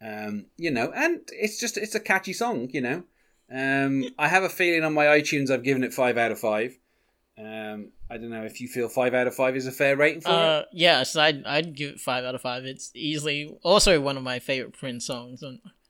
Um, 0.00 0.46
you 0.56 0.70
know, 0.70 0.92
and 0.94 1.20
it's 1.32 1.58
just 1.60 1.76
it's 1.76 1.94
a 1.94 2.00
catchy 2.00 2.32
song, 2.32 2.70
you 2.72 2.80
know. 2.80 3.02
Um, 3.50 4.04
I 4.18 4.28
have 4.28 4.42
a 4.42 4.48
feeling 4.48 4.84
on 4.84 4.94
my 4.94 5.06
iTunes 5.06 5.50
I've 5.50 5.62
given 5.64 5.82
it 5.84 5.94
five 5.94 6.18
out 6.18 6.30
of 6.32 6.38
five. 6.38 6.76
Um, 7.38 7.92
I 8.10 8.16
don't 8.16 8.30
know 8.30 8.44
if 8.44 8.60
you 8.60 8.66
feel 8.68 8.88
five 8.88 9.14
out 9.14 9.26
of 9.28 9.34
five 9.34 9.54
is 9.56 9.66
a 9.66 9.72
fair 9.72 9.96
rating 9.96 10.22
for 10.22 10.30
it. 10.30 10.34
Uh, 10.34 10.62
yes, 10.72 11.14
I'd 11.16 11.44
I'd 11.44 11.74
give 11.76 11.90
it 11.90 12.00
five 12.00 12.24
out 12.24 12.34
of 12.34 12.40
five. 12.42 12.64
It's 12.64 12.90
easily 12.94 13.56
also 13.62 14.00
one 14.00 14.16
of 14.16 14.22
my 14.24 14.38
favorite 14.40 14.72
Prince 14.76 15.06
songs, 15.06 15.42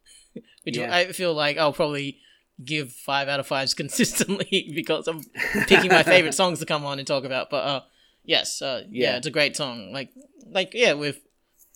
which 0.64 0.76
Yeah. 0.76 0.94
I 0.94 1.12
feel 1.12 1.32
like 1.34 1.56
I'll 1.56 1.72
probably 1.72 2.18
give 2.64 2.92
five 2.92 3.28
out 3.28 3.40
of 3.40 3.46
fives 3.46 3.74
consistently 3.82 4.70
because 4.74 5.06
I'm 5.08 5.22
picking 5.66 5.90
my 5.90 6.02
favorite 6.02 6.34
songs 6.42 6.58
to 6.60 6.66
come 6.66 6.84
on 6.84 6.98
and 6.98 7.06
talk 7.06 7.24
about. 7.24 7.50
But 7.50 7.64
uh, 7.64 7.80
yes, 8.24 8.60
uh, 8.62 8.84
yeah. 8.90 9.10
Yeah. 9.12 9.16
it's 9.18 9.26
a 9.26 9.30
great 9.30 9.56
song. 9.56 9.92
Like 9.92 10.10
like 10.50 10.72
yeah, 10.74 10.94
with 10.94 11.20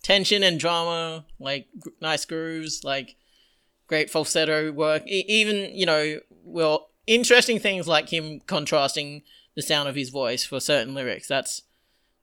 tension 0.02 0.42
and 0.42 0.58
drama, 0.58 1.24
like 1.38 1.68
gr- 1.78 1.90
nice 2.00 2.24
grooves, 2.24 2.82
like 2.84 3.16
great 3.86 4.10
falsetto 4.10 4.72
work. 4.72 5.02
E- 5.06 5.24
even 5.28 5.74
you 5.76 5.86
know, 5.86 6.18
well, 6.44 6.88
interesting 7.06 7.58
things 7.58 7.86
like 7.86 8.08
him 8.12 8.40
contrasting 8.46 9.22
the 9.54 9.62
sound 9.62 9.88
of 9.88 9.94
his 9.94 10.08
voice 10.08 10.44
for 10.44 10.60
certain 10.60 10.94
lyrics. 10.94 11.28
That's 11.28 11.62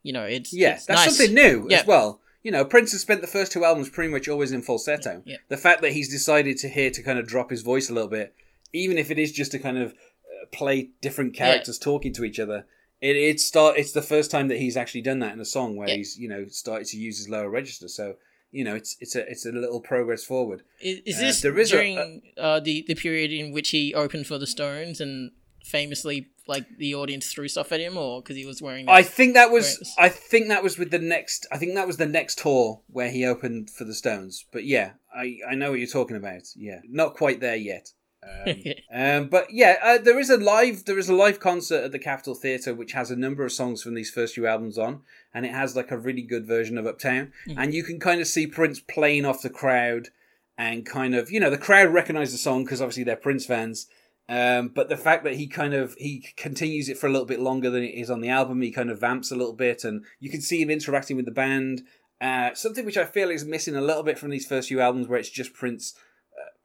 you 0.03 0.13
know, 0.13 0.23
it's 0.23 0.53
Yeah, 0.53 0.75
it's 0.75 0.85
that's 0.85 1.05
nice. 1.05 1.17
something 1.17 1.35
new 1.35 1.67
Yeah. 1.69 1.79
as 1.81 1.85
well. 1.85 2.21
You 2.41 2.51
know, 2.51 2.63
Prince 2.63 2.93
has 2.93 3.01
spent 3.01 3.19
the 3.19 3.27
first 3.27 3.51
two 3.51 3.65
albums 3.65 3.89
pretty 3.89 4.09
much 4.11 4.29
always 4.29 4.53
in 4.53 4.61
falsetto. 4.61 5.21
Yeah. 5.25 5.35
The 5.49 5.57
fact 5.57 5.81
that 5.81 5.91
he's 5.91 6.09
decided 6.09 6.57
to 6.59 6.69
here 6.69 6.89
to 6.89 7.03
kind 7.03 7.19
of 7.19 7.27
drop 7.27 7.49
his 7.49 7.61
voice 7.63 7.89
a 7.89 7.93
little 7.93 8.07
bit, 8.09 8.33
even 8.73 8.97
if 8.97 9.11
it 9.11 9.19
is 9.19 9.31
just 9.31 9.51
to 9.51 9.59
kind 9.59 9.77
of 9.77 9.91
uh, 9.91 10.45
play 10.51 10.89
different 11.01 11.33
characters 11.33 11.77
talking 11.79 12.13
to 12.13 12.23
each 12.23 12.39
other, 12.39 12.65
it 13.01 13.15
it 13.15 13.39
start. 13.39 13.77
It's 13.77 13.91
the 13.93 14.01
first 14.01 14.29
time 14.31 14.47
that 14.49 14.57
he's 14.59 14.77
actually 14.77 15.01
done 15.01 15.19
that 15.19 15.33
in 15.33 15.39
a 15.39 15.45
song 15.45 15.75
where 15.75 15.89
Yeah. 15.89 15.95
he's 15.97 16.17
you 16.17 16.29
know 16.29 16.45
started 16.47 16.87
to 16.89 16.97
use 16.97 17.17
his 17.17 17.29
lower 17.29 17.49
register. 17.49 17.87
So 17.87 18.15
you 18.51 18.63
know, 18.63 18.75
it's 18.75 18.97
it's 18.99 19.15
a 19.15 19.29
it's 19.29 19.45
a 19.45 19.51
little 19.51 19.79
progress 19.81 20.23
forward. 20.23 20.63
Is, 20.81 20.99
is 21.05 21.17
Uh, 21.17 21.21
this 21.21 21.37
is 21.37 21.45
a- 21.45 21.75
during 21.75 22.21
uh, 22.37 22.59
the 22.59 22.83
the 22.87 22.95
period 22.95 23.31
in 23.31 23.51
which 23.51 23.69
he 23.69 23.93
opened 23.93 24.25
for 24.27 24.37
the 24.37 24.47
Stones 24.47 24.99
and 25.01 25.31
famously 25.65 26.27
like 26.47 26.65
the 26.79 26.95
audience 26.95 27.31
threw 27.31 27.47
stuff 27.47 27.71
at 27.71 27.79
him, 27.79 27.95
or 27.95 28.21
because 28.21 28.35
he 28.35 28.45
was 28.45 28.59
wearing? 28.61 28.87
That? 28.87 28.91
I 28.93 29.03
think 29.03 29.35
that 29.35 29.51
was. 29.51 29.93
I 29.99 30.09
think 30.09 30.47
that 30.47 30.63
was 30.63 30.77
with 30.79 30.89
the 30.89 30.97
next 30.99 31.45
I 31.51 31.57
think 31.57 31.75
that 31.75 31.85
was 31.87 31.97
the 31.97 32.07
next 32.07 32.39
tour 32.39 32.81
where 32.87 33.11
he 33.11 33.23
opened 33.25 33.69
for 33.69 33.83
the 33.83 33.93
Stones. 33.93 34.45
But 34.51 34.65
yeah, 34.65 34.93
I 35.15 35.37
I 35.49 35.55
know 35.55 35.69
what 35.71 35.79
you're 35.79 35.87
talking 35.87 36.17
about. 36.17 36.41
Yeah, 36.55 36.79
not 36.89 37.15
quite 37.15 37.39
there 37.39 37.55
yet. 37.55 37.91
Um, 38.21 38.55
um, 38.93 39.27
but 39.29 39.51
yeah, 39.51 39.77
uh, 39.81 39.97
there 39.97 40.19
is 40.19 40.29
a 40.29 40.37
live 40.37 40.85
there 40.85 40.97
is 40.97 41.09
a 41.09 41.15
live 41.15 41.39
concert 41.39 41.83
at 41.83 41.91
the 41.91 41.99
Capitol 41.99 42.35
Theatre 42.35 42.73
which 42.73 42.93
has 42.93 43.11
a 43.11 43.15
number 43.15 43.45
of 43.45 43.51
songs 43.51 43.81
from 43.81 43.93
these 43.93 44.11
first 44.11 44.35
few 44.35 44.47
albums 44.47 44.77
on, 44.77 45.01
and 45.33 45.45
it 45.45 45.53
has 45.53 45.75
like 45.75 45.91
a 45.91 45.97
really 45.97 46.21
good 46.21 46.45
version 46.45 46.77
of 46.77 46.85
Uptown, 46.85 47.31
and 47.47 47.73
you 47.73 47.83
can 47.83 47.99
kind 47.99 48.21
of 48.21 48.27
see 48.27 48.47
Prince 48.47 48.79
playing 48.79 49.25
off 49.25 49.41
the 49.41 49.49
crowd, 49.49 50.09
and 50.57 50.85
kind 50.85 51.15
of 51.15 51.31
you 51.31 51.39
know 51.39 51.49
the 51.49 51.57
crowd 51.57 51.93
recognize 51.93 52.31
the 52.31 52.37
song 52.37 52.63
because 52.63 52.81
obviously 52.81 53.03
they're 53.03 53.15
Prince 53.15 53.45
fans. 53.45 53.87
Um, 54.29 54.67
but 54.67 54.89
the 54.89 54.97
fact 54.97 55.23
that 55.23 55.37
he 55.37 55.47
kind 55.47 55.73
of 55.73 55.95
he 55.97 56.23
continues 56.37 56.87
it 56.87 56.99
for 56.99 57.07
a 57.07 57.11
little 57.11 57.25
bit 57.25 57.39
longer 57.39 57.71
than 57.71 57.83
it 57.83 57.95
is 57.95 58.11
on 58.11 58.21
the 58.21 58.29
album, 58.29 58.61
he 58.61 58.69
kind 58.69 58.91
of 58.91 58.99
vamps 58.99 59.31
a 59.31 59.35
little 59.35 59.55
bit, 59.55 59.83
and 59.83 60.05
you 60.19 60.29
can 60.29 60.41
see 60.41 60.61
him 60.61 60.69
interacting 60.69 61.17
with 61.17 61.25
the 61.25 61.31
band. 61.31 61.81
Uh, 62.21 62.53
something 62.53 62.85
which 62.85 62.97
I 62.97 63.05
feel 63.05 63.31
is 63.31 63.45
missing 63.45 63.75
a 63.75 63.81
little 63.81 64.03
bit 64.03 64.19
from 64.19 64.29
these 64.29 64.45
first 64.45 64.67
few 64.67 64.81
albums, 64.81 65.07
where 65.07 65.17
it's 65.17 65.29
just 65.29 65.53
Prince 65.53 65.95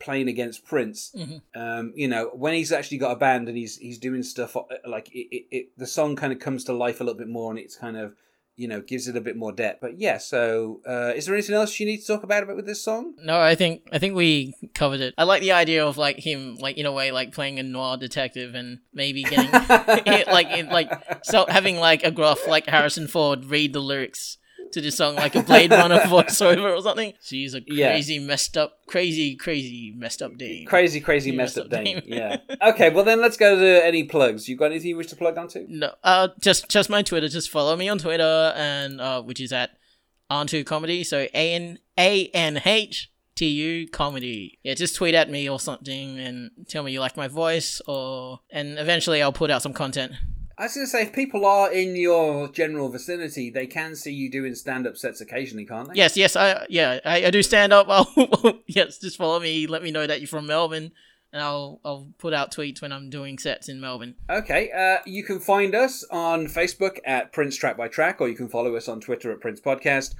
playing 0.04 0.28
against 0.28 0.64
Prince. 0.66 1.14
Um, 1.54 1.92
you 1.96 2.06
know, 2.06 2.30
when 2.34 2.54
he's 2.54 2.70
actually 2.72 2.98
got 2.98 3.12
a 3.12 3.16
band 3.16 3.48
and 3.48 3.56
he's 3.56 3.76
he's 3.78 3.98
doing 3.98 4.22
stuff 4.22 4.56
uh, 4.56 4.62
like 4.86 5.08
it, 5.12 5.34
it, 5.34 5.46
it 5.50 5.78
the 5.78 5.86
song 5.86 6.14
kind 6.14 6.32
of 6.32 6.38
comes 6.38 6.64
to 6.64 6.72
life 6.72 7.00
a 7.00 7.04
little 7.04 7.18
bit 7.18 7.28
more, 7.28 7.50
and 7.50 7.58
it's 7.58 7.76
kind 7.76 7.96
of 7.96 8.14
you 8.56 8.68
know 8.68 8.80
gives 8.80 9.08
it 9.08 9.16
a 9.16 9.20
bit 9.20 9.36
more 9.36 9.50
depth. 9.50 9.80
But 9.80 9.98
yeah, 9.98 10.18
so 10.18 10.80
uh, 10.86 11.12
is 11.16 11.26
there 11.26 11.34
anything 11.34 11.54
else 11.54 11.80
you 11.80 11.86
need 11.86 12.02
to 12.02 12.06
talk 12.06 12.22
about 12.22 12.42
about 12.42 12.56
with 12.56 12.66
this 12.66 12.82
song? 12.82 13.14
No, 13.22 13.40
I 13.40 13.54
think 13.54 13.88
I 13.92 13.98
think 13.98 14.14
we 14.14 14.54
covered 14.74 15.00
it. 15.00 15.14
I 15.16 15.24
like 15.24 15.40
the 15.40 15.52
idea 15.52 15.84
of 15.84 15.96
like 15.96 16.18
him, 16.18 16.56
like 16.56 16.76
in 16.76 16.86
a 16.86 16.92
way, 16.92 17.10
like 17.10 17.32
playing 17.32 17.58
a 17.58 17.62
noir 17.62 17.96
detective 17.96 18.54
and 18.54 18.80
maybe 18.92 19.22
getting 19.22 19.50
like 20.32 20.70
like 20.70 21.24
so 21.24 21.46
having 21.48 21.78
like 21.78 22.04
a 22.04 22.10
gruff 22.10 22.46
like 22.46 22.66
Harrison 22.66 23.08
Ford 23.08 23.46
read 23.46 23.72
the 23.72 23.80
lyrics 23.80 24.38
to 24.74 24.80
this 24.80 24.96
song 24.96 25.14
like 25.16 25.34
a 25.34 25.42
Blade 25.42 25.70
Runner 25.80 25.98
voiceover 26.00 26.76
or 26.76 26.82
something. 26.82 27.12
She's 27.22 27.54
a 27.54 27.62
Yeah. 27.66 27.90
crazy 27.92 28.18
messed 28.18 28.56
up, 28.56 28.78
crazy 28.86 29.34
crazy 29.36 29.92
messed 29.96 30.20
up 30.22 30.36
dame. 30.36 30.66
Crazy, 30.66 31.00
crazy, 31.00 31.30
Yeah, 31.30 31.36
messed 31.36 31.58
up 31.58 31.64
something. 31.70 31.84
Dane. 31.84 32.02
Yeah. 32.06 32.36
Okay, 32.62 32.90
well 32.90 33.04
then 33.04 33.20
let's 33.20 33.36
go 33.36 33.56
to 33.58 33.84
any 33.84 34.04
plugs. 34.04 34.48
You 34.48 34.56
got 34.56 34.66
anything 34.66 34.90
you 34.90 34.96
wish 34.96 35.06
to 35.08 35.16
plug 35.16 35.38
onto? 35.38 35.66
No, 35.68 35.92
uh, 36.04 36.28
just 36.40 36.68
just 36.68 36.90
my 36.90 37.02
Twitter. 37.02 37.28
Just 37.28 37.50
follow 37.50 37.74
me 37.76 37.88
on 37.88 37.98
Twitter, 37.98 38.52
and 38.56 39.00
uh, 39.00 39.22
which 39.22 39.40
is 39.40 39.52
at 39.52 39.70
Antu 40.30 40.64
Comedy. 40.66 41.04
So 41.04 41.26
A 41.34 41.54
N 41.54 41.78
A 41.98 42.26
N 42.28 42.60
H 42.64 43.10
T 43.36 43.46
U 43.48 43.88
Comedy. 43.88 44.58
Yeah, 44.62 44.74
just 44.74 44.96
tweet 44.96 45.14
at 45.14 45.30
me 45.30 45.48
or 45.48 45.58
something, 45.60 46.18
and 46.18 46.50
tell 46.68 46.82
me 46.82 46.92
you 46.92 47.00
like 47.00 47.16
my 47.16 47.28
voice, 47.28 47.80
or 47.86 48.40
and 48.50 48.78
eventually 48.78 49.22
I'll 49.22 49.32
put 49.32 49.50
out 49.50 49.62
some 49.62 49.72
content. 49.72 50.12
I 50.56 50.64
was 50.64 50.74
going 50.74 50.86
to 50.86 50.90
say, 50.90 51.02
if 51.02 51.12
people 51.12 51.44
are 51.44 51.72
in 51.72 51.96
your 51.96 52.48
general 52.48 52.88
vicinity, 52.88 53.50
they 53.50 53.66
can 53.66 53.96
see 53.96 54.12
you 54.12 54.30
doing 54.30 54.54
stand-up 54.54 54.96
sets 54.96 55.20
occasionally, 55.20 55.66
can't 55.66 55.88
they? 55.88 55.94
Yes, 55.96 56.16
yes, 56.16 56.36
I 56.36 56.66
yeah 56.68 57.00
I, 57.04 57.26
I 57.26 57.30
do 57.30 57.42
stand 57.42 57.72
up. 57.72 57.88
I'll 57.90 58.60
yes, 58.66 58.98
just 58.98 59.16
follow 59.16 59.40
me. 59.40 59.66
Let 59.66 59.82
me 59.82 59.90
know 59.90 60.06
that 60.06 60.20
you're 60.20 60.28
from 60.28 60.46
Melbourne, 60.46 60.92
and 61.32 61.42
I'll 61.42 61.80
I'll 61.84 62.08
put 62.18 62.32
out 62.32 62.52
tweets 62.52 62.80
when 62.80 62.92
I'm 62.92 63.10
doing 63.10 63.38
sets 63.38 63.68
in 63.68 63.80
Melbourne. 63.80 64.14
Okay, 64.30 64.70
uh, 64.70 65.02
you 65.06 65.24
can 65.24 65.40
find 65.40 65.74
us 65.74 66.04
on 66.10 66.46
Facebook 66.46 66.98
at 67.04 67.32
Prince 67.32 67.56
Track 67.56 67.76
by 67.76 67.88
Track, 67.88 68.20
or 68.20 68.28
you 68.28 68.36
can 68.36 68.48
follow 68.48 68.76
us 68.76 68.88
on 68.88 69.00
Twitter 69.00 69.32
at 69.32 69.40
Prince 69.40 69.60
Podcast, 69.60 70.14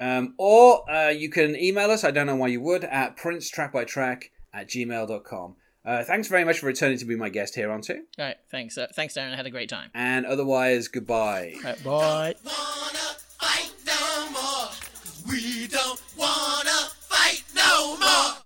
um, 0.00 0.34
or 0.38 0.90
uh, 0.90 1.10
you 1.10 1.28
can 1.28 1.56
email 1.56 1.90
us. 1.90 2.04
I 2.04 2.10
don't 2.10 2.26
know 2.26 2.36
why 2.36 2.48
you 2.48 2.62
would 2.62 2.84
at 2.84 3.16
Prince 3.16 3.50
Track 3.50 3.72
by 3.74 3.84
Track 3.84 4.30
at 4.54 4.68
gmail.com. 4.68 5.56
Uh, 5.84 6.02
thanks 6.02 6.28
very 6.28 6.44
much 6.44 6.60
for 6.60 6.66
returning 6.66 6.96
to 6.98 7.04
be 7.04 7.14
my 7.14 7.28
guest 7.28 7.54
here 7.54 7.70
on 7.70 7.82
too. 7.82 8.02
All 8.18 8.24
right, 8.24 8.36
thanks. 8.50 8.78
Uh, 8.78 8.86
thanks, 8.94 9.14
Darren. 9.14 9.32
I 9.32 9.36
had 9.36 9.46
a 9.46 9.50
great 9.50 9.68
time. 9.68 9.90
And 9.94 10.24
otherwise, 10.24 10.88
goodbye. 10.88 11.54
Right, 11.62 11.84
bye. 11.84 12.34
We 15.26 15.66
don't 15.66 16.00
wanna 16.16 16.70
fight 17.08 17.42
no 17.54 17.96
more. 17.96 18.36